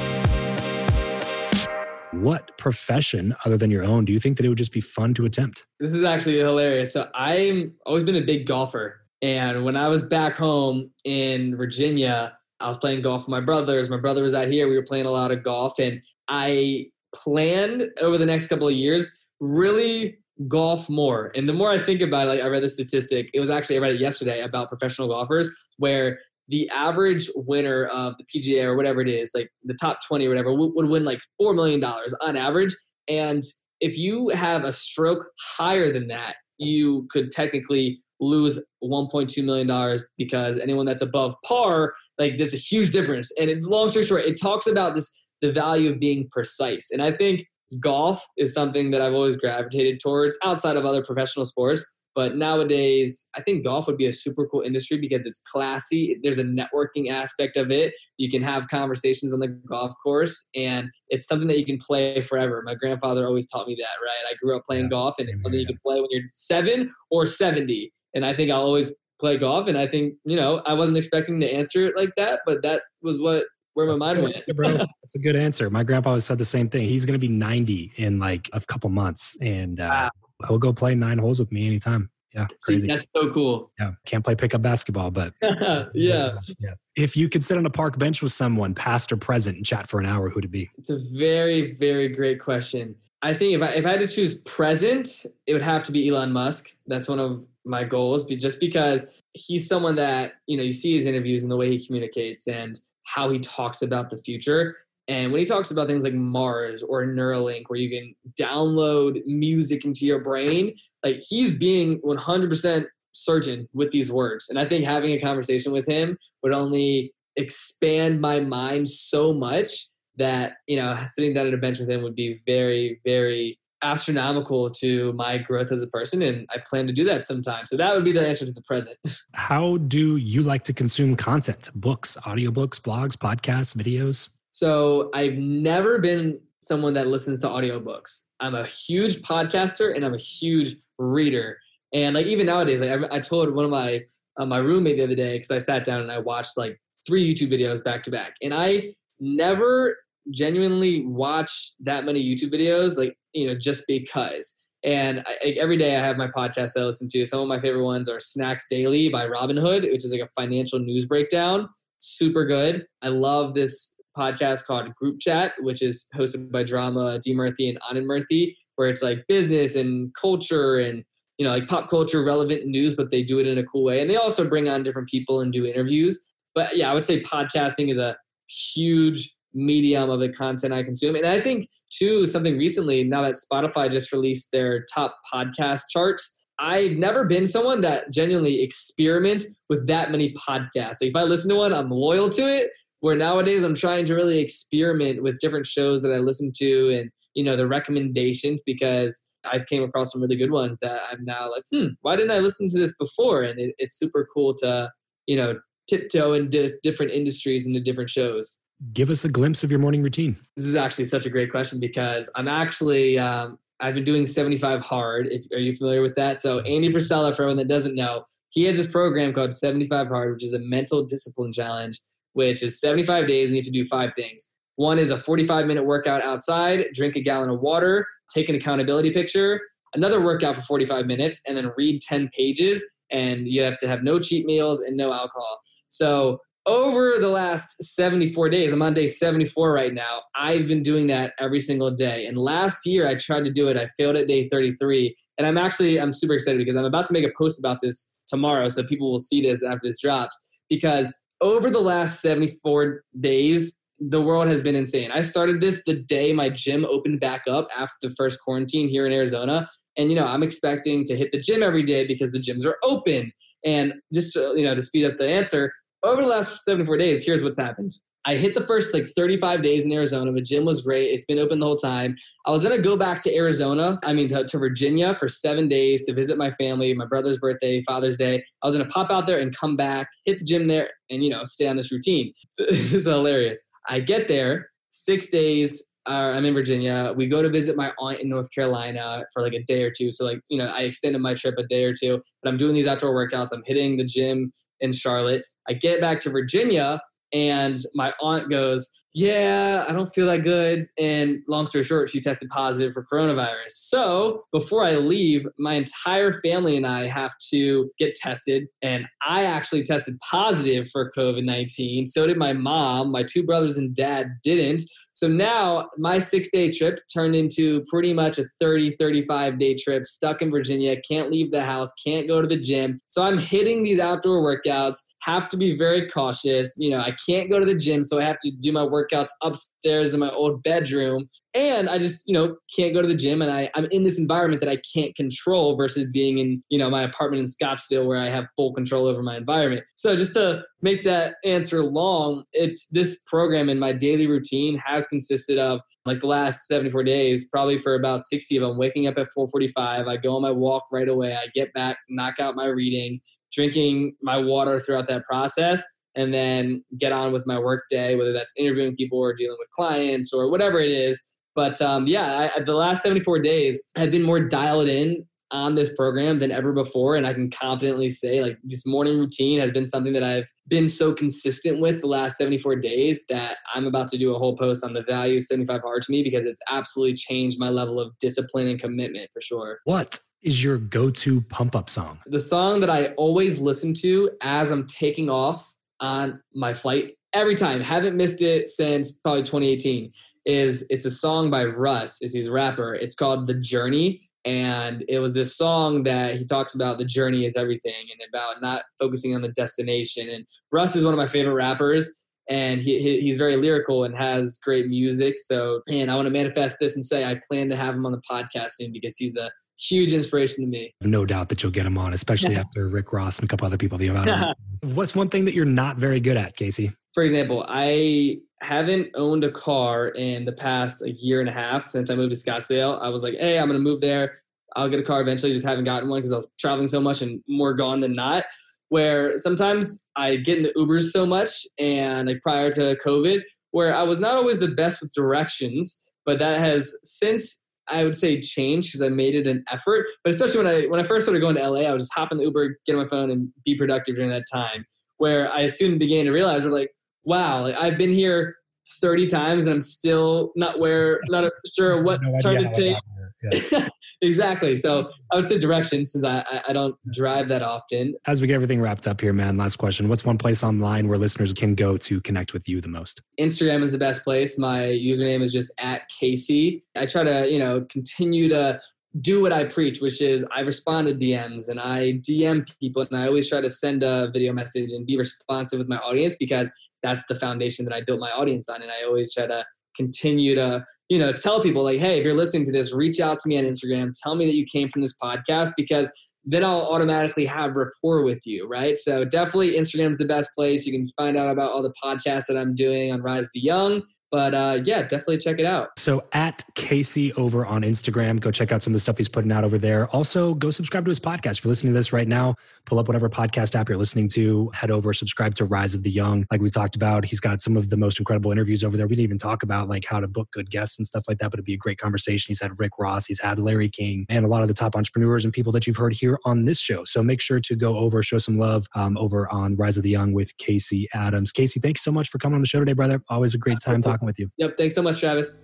[2.12, 5.12] What profession other than your own do you think that it would just be fun
[5.14, 5.66] to attempt?
[5.78, 6.92] This is actually hilarious.
[6.92, 9.00] So I'm always been a big golfer.
[9.20, 13.90] And when I was back home in Virginia, I was playing golf with my brothers.
[13.90, 14.68] My brother was out here.
[14.68, 18.74] We were playing a lot of golf, and I planned over the next couple of
[18.74, 21.32] years really golf more.
[21.34, 23.30] And the more I think about it, like I read the statistic.
[23.34, 28.14] It was actually I read it yesterday about professional golfers where the average winner of
[28.16, 31.20] the PGA or whatever it is, like the top 20 or whatever, would, win like
[31.40, 32.74] $4 million on average.
[33.08, 33.42] And
[33.80, 35.26] if you have a stroke
[35.56, 41.94] higher than that, you could technically lose 1.2 million dollars because anyone that's above par
[42.18, 43.30] like there's a huge difference.
[43.38, 46.90] And it, long story short it talks about this the value of being precise.
[46.90, 47.46] And i think
[47.78, 51.84] golf is something that i've always gravitated towards outside of other professional sports
[52.14, 56.38] but nowadays i think golf would be a super cool industry because it's classy there's
[56.38, 61.26] a networking aspect of it you can have conversations on the golf course and it's
[61.26, 64.56] something that you can play forever my grandfather always taught me that right i grew
[64.56, 64.90] up playing yeah.
[64.90, 68.50] golf and it's something you can play when you're seven or 70 and I think
[68.50, 69.66] I'll always play golf.
[69.66, 72.82] And I think you know I wasn't expecting to answer it like that, but that
[73.02, 73.44] was what
[73.74, 74.44] where my mind went.
[74.56, 75.70] bro, that's a good answer.
[75.70, 76.88] My grandpa always said the same thing.
[76.88, 80.10] He's going to be 90 in like a couple months, and uh, wow.
[80.46, 82.10] He'll go play nine holes with me anytime.
[82.34, 82.80] Yeah, crazy.
[82.80, 83.72] See, that's so cool.
[83.80, 85.88] Yeah, can't play pickup basketball, but yeah.
[85.94, 86.74] yeah.
[86.94, 89.88] If you could sit on a park bench with someone, past or present, and chat
[89.88, 90.70] for an hour, who'd it be?
[90.76, 92.94] It's a very, very great question.
[93.22, 96.08] I think if I, if I had to choose present, it would have to be
[96.08, 96.76] Elon Musk.
[96.86, 101.06] That's one of my goals, just because he's someone that you know you see his
[101.06, 104.76] interviews and the way he communicates and how he talks about the future.
[105.08, 109.86] And when he talks about things like Mars or Neuralink, where you can download music
[109.86, 114.50] into your brain, like he's being 100% certain with these words.
[114.50, 119.88] And I think having a conversation with him would only expand my mind so much
[120.16, 124.68] that you know sitting down at a bench with him would be very very astronomical
[124.68, 127.64] to my growth as a person and i plan to do that sometime.
[127.64, 128.98] So that would be the answer to the present.
[129.34, 131.70] How do you like to consume content?
[131.76, 138.54] Books audiobooks blogs podcasts videos so i've never been someone that listens to audiobooks i'm
[138.54, 141.58] a huge podcaster and i'm a huge reader
[141.92, 144.00] and like even nowadays like i, I told one of my
[144.38, 147.32] uh, my roommate the other day because i sat down and i watched like three
[147.32, 149.96] youtube videos back to back and i never
[150.30, 154.54] genuinely watch that many YouTube videos, like, you know, just because.
[154.84, 157.26] And I, every day I have my podcast that I listen to.
[157.26, 160.78] Some of my favorite ones are Snacks Daily by Robinhood, which is like a financial
[160.78, 161.68] news breakdown.
[161.98, 162.86] Super good.
[163.02, 167.34] I love this podcast called Group Chat, which is hosted by Drama D.
[167.34, 171.04] Murthy and Anand Murthy, where it's like business and culture and
[171.38, 174.00] you know like pop culture relevant news, but they do it in a cool way.
[174.00, 176.28] And they also bring on different people and do interviews.
[176.54, 178.16] But yeah, I would say podcasting is a
[178.48, 181.14] huge medium of the content I consume.
[181.14, 186.34] And I think too something recently now that Spotify just released their top podcast charts.
[186.60, 191.00] I've never been someone that genuinely experiments with that many podcasts.
[191.00, 192.70] Like if I listen to one, I'm loyal to it.
[193.00, 197.10] Where nowadays I'm trying to really experiment with different shows that I listen to and
[197.34, 201.50] you know the recommendations because I came across some really good ones that I'm now
[201.50, 203.42] like, hmm, why didn't I listen to this before?
[203.42, 204.90] And it, it's super cool to
[205.26, 208.60] you know tiptoe into different industries and into different shows
[208.92, 210.36] give us a glimpse of your morning routine.
[210.56, 214.82] This is actually such a great question because I'm actually um, I've been doing 75
[214.82, 215.28] hard.
[215.28, 216.40] If, are you familiar with that?
[216.40, 220.32] So Andy Frisella, for everyone that doesn't know, he has this program called 75 Hard,
[220.32, 222.00] which is a mental discipline challenge,
[222.38, 224.54] which is 75 days and you have to do five things.
[224.76, 229.10] One is a 45 minute workout outside, drink a gallon of water, take an accountability
[229.10, 229.60] picture,
[229.94, 232.84] another workout for 45 minutes, and then read 10 pages.
[233.10, 235.58] And you have to have no cheat meals and no alcohol.
[235.88, 240.20] So over the last 74 days, I'm on day 74 right now.
[240.36, 242.26] I've been doing that every single day.
[242.26, 243.76] And last year I tried to do it.
[243.76, 245.12] I failed at day 33.
[245.38, 248.14] And I'm actually I'm super excited because I'm about to make a post about this
[248.28, 253.76] tomorrow so people will see this after this drops because over the last 74 days
[254.00, 255.10] the world has been insane.
[255.10, 259.06] I started this the day my gym opened back up after the first quarantine here
[259.06, 259.68] in Arizona.
[259.96, 262.76] And you know, I'm expecting to hit the gym every day because the gyms are
[262.84, 263.32] open.
[263.64, 265.72] And just you know, to speed up the answer,
[266.04, 267.90] over the last 74 days, here's what's happened.
[268.24, 270.32] I hit the first like 35 days in Arizona.
[270.32, 271.06] The gym was great.
[271.06, 272.16] It's been open the whole time.
[272.46, 273.98] I was gonna go back to Arizona.
[274.04, 277.82] I mean to, to, Virginia for seven days to visit my family, my brother's birthday,
[277.82, 278.44] Father's Day.
[278.62, 281.30] I was gonna pop out there and come back, hit the gym there, and you
[281.30, 282.32] know stay on this routine.
[282.58, 283.62] it's hilarious.
[283.88, 285.84] I get there six days.
[286.06, 287.12] Uh, I'm in Virginia.
[287.14, 290.10] We go to visit my aunt in North Carolina for like a day or two.
[290.10, 292.20] So like you know I extended my trip a day or two.
[292.42, 293.52] But I'm doing these outdoor workouts.
[293.52, 295.44] I'm hitting the gym in Charlotte.
[295.68, 297.00] I get back to Virginia
[297.32, 300.88] and my aunt goes, Yeah, I don't feel that good.
[300.96, 303.70] And long story short, she tested positive for coronavirus.
[303.70, 308.68] So before I leave, my entire family and I have to get tested.
[308.80, 312.06] And I actually tested positive for COVID 19.
[312.06, 313.10] So did my mom.
[313.10, 314.84] My two brothers and dad didn't.
[315.14, 320.04] So now my six day trip turned into pretty much a 30, 35 day trip,
[320.06, 323.00] stuck in Virginia, can't leave the house, can't go to the gym.
[323.08, 326.76] So I'm hitting these outdoor workouts, have to be very cautious.
[326.78, 329.30] You know, I can't go to the gym, so I have to do my workouts
[329.42, 331.28] upstairs in my old bedroom.
[331.54, 334.18] And i just you know can't go to the gym and I, i'm in this
[334.18, 338.18] environment that i can't control versus being in you know my apartment in scottsdale where
[338.18, 339.82] i have full control over my environment.
[339.96, 345.06] So just to make that answer long it's this program in my daily routine has
[345.06, 349.16] consisted of like the last 74 days probably for about 60 of them waking up
[349.16, 352.66] at 4.45 i go on my walk right away i get back knock out my
[352.66, 353.20] reading
[353.52, 355.82] drinking my water throughout that process
[356.14, 359.68] and then get on with my work day, whether that's interviewing people or dealing with
[359.70, 361.22] clients or whatever it is.
[361.54, 365.92] But um, yeah, I, the last 74 days have been more dialed in on this
[365.94, 367.16] program than ever before.
[367.16, 370.88] And I can confidently say, like, this morning routine has been something that I've been
[370.88, 374.84] so consistent with the last 74 days that I'm about to do a whole post
[374.84, 378.68] on the value 75 hard to me because it's absolutely changed my level of discipline
[378.68, 379.78] and commitment for sure.
[379.84, 382.20] What is your go to pump up song?
[382.26, 387.54] The song that I always listen to as I'm taking off on my flight every
[387.54, 387.80] time.
[387.80, 390.12] Haven't missed it since probably 2018
[390.46, 392.94] is it's a song by Russ, is he's a rapper.
[392.94, 394.28] It's called The Journey.
[394.44, 398.62] And it was this song that he talks about the journey is everything and about
[398.62, 400.30] not focusing on the destination.
[400.30, 404.16] And Russ is one of my favorite rappers and he, he, he's very lyrical and
[404.16, 405.38] has great music.
[405.38, 408.12] So, and I want to manifest this and say I plan to have him on
[408.12, 410.94] the podcast soon because he's a huge inspiration to me.
[411.02, 413.78] No doubt that you'll get him on, especially after Rick Ross and a couple other
[413.78, 413.98] people.
[413.98, 416.90] The about What's one thing that you're not very good at, Casey?
[417.14, 421.90] For example, I haven't owned a car in the past a year and a half
[421.90, 423.00] since I moved to Scottsdale.
[423.00, 424.40] I was like, hey, I'm going to move there.
[424.76, 425.52] I'll get a car eventually.
[425.52, 428.44] Just haven't gotten one because I was traveling so much and more gone than not.
[428.90, 433.94] Where sometimes I get in the Ubers so much and like prior to COVID, where
[433.94, 438.40] I was not always the best with directions, but that has since I would say
[438.40, 440.06] change because I made it an effort.
[440.24, 442.32] But especially when I when I first started going to LA, I would just hop
[442.32, 444.84] in the Uber, get on my phone, and be productive during that time.
[445.18, 446.90] Where I soon began to realize, we're like,
[447.24, 448.56] wow, like I've been here
[449.00, 452.96] 30 times and I'm still not where, not sure what no turn to take.
[453.42, 453.88] Yeah.
[454.22, 454.76] exactly.
[454.76, 458.14] So I would say direction since I, I don't drive that often.
[458.26, 460.08] As we get everything wrapped up here, man, last question.
[460.08, 463.22] What's one place online where listeners can go to connect with you the most?
[463.40, 464.58] Instagram is the best place.
[464.58, 466.84] My username is just at Casey.
[466.96, 468.80] I try to, you know, continue to
[469.20, 473.18] do what I preach, which is I respond to DMs and I DM people and
[473.18, 476.70] I always try to send a video message and be responsive with my audience because
[477.02, 478.82] that's the foundation that I built my audience on.
[478.82, 479.64] And I always try to
[479.98, 483.38] continue to, you know, tell people like, hey, if you're listening to this, reach out
[483.40, 484.12] to me on Instagram.
[484.22, 486.10] Tell me that you came from this podcast because
[486.44, 488.96] then I'll automatically have rapport with you, right?
[488.96, 490.86] So definitely Instagram's the best place.
[490.86, 494.02] You can find out about all the podcasts that I'm doing on Rise the Young.
[494.30, 495.98] But uh, yeah, definitely check it out.
[495.98, 499.50] So at Casey over on Instagram, go check out some of the stuff he's putting
[499.50, 500.08] out over there.
[500.08, 501.58] Also, go subscribe to his podcast.
[501.58, 502.54] If you're listening to this right now,
[502.84, 506.10] pull up whatever podcast app you're listening to, head over, subscribe to Rise of the
[506.10, 506.46] Young.
[506.50, 509.06] Like we talked about, he's got some of the most incredible interviews over there.
[509.06, 511.50] We didn't even talk about like how to book good guests and stuff like that,
[511.50, 512.50] but it'd be a great conversation.
[512.50, 515.44] He's had Rick Ross, he's had Larry King, and a lot of the top entrepreneurs
[515.44, 517.04] and people that you've heard here on this show.
[517.04, 520.10] So make sure to go over, show some love um, over on Rise of the
[520.10, 521.52] Young with Casey Adams.
[521.52, 523.22] Casey, thanks so much for coming on the show today, brother.
[523.28, 524.50] Always a great time talking with you.
[524.58, 524.76] Yep.
[524.76, 525.62] Thanks so much, Travis.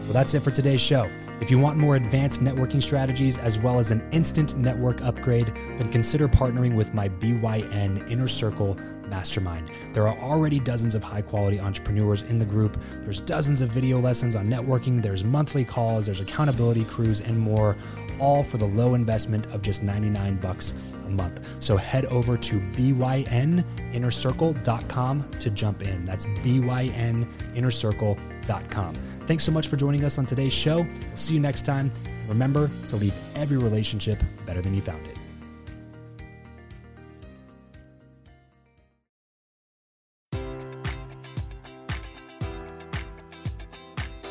[0.00, 1.08] Well, that's it for today's show.
[1.40, 5.90] If you want more advanced networking strategies as well as an instant network upgrade, then
[5.90, 8.76] consider partnering with my BYN Inner Circle
[9.08, 9.70] Mastermind.
[9.92, 12.80] There are already dozens of high quality entrepreneurs in the group.
[13.02, 17.76] There's dozens of video lessons on networking, there's monthly calls, there's accountability crews, and more,
[18.20, 20.74] all for the low investment of just 99 bucks
[21.06, 21.40] a month.
[21.60, 26.06] So head over to byninnercircle.com to jump in.
[26.06, 28.94] That's byninnercircle.com.
[28.94, 30.82] Thanks so much for joining us on today's show.
[30.82, 31.90] We'll see you next time.
[32.28, 35.13] Remember to leave every relationship better than you found it.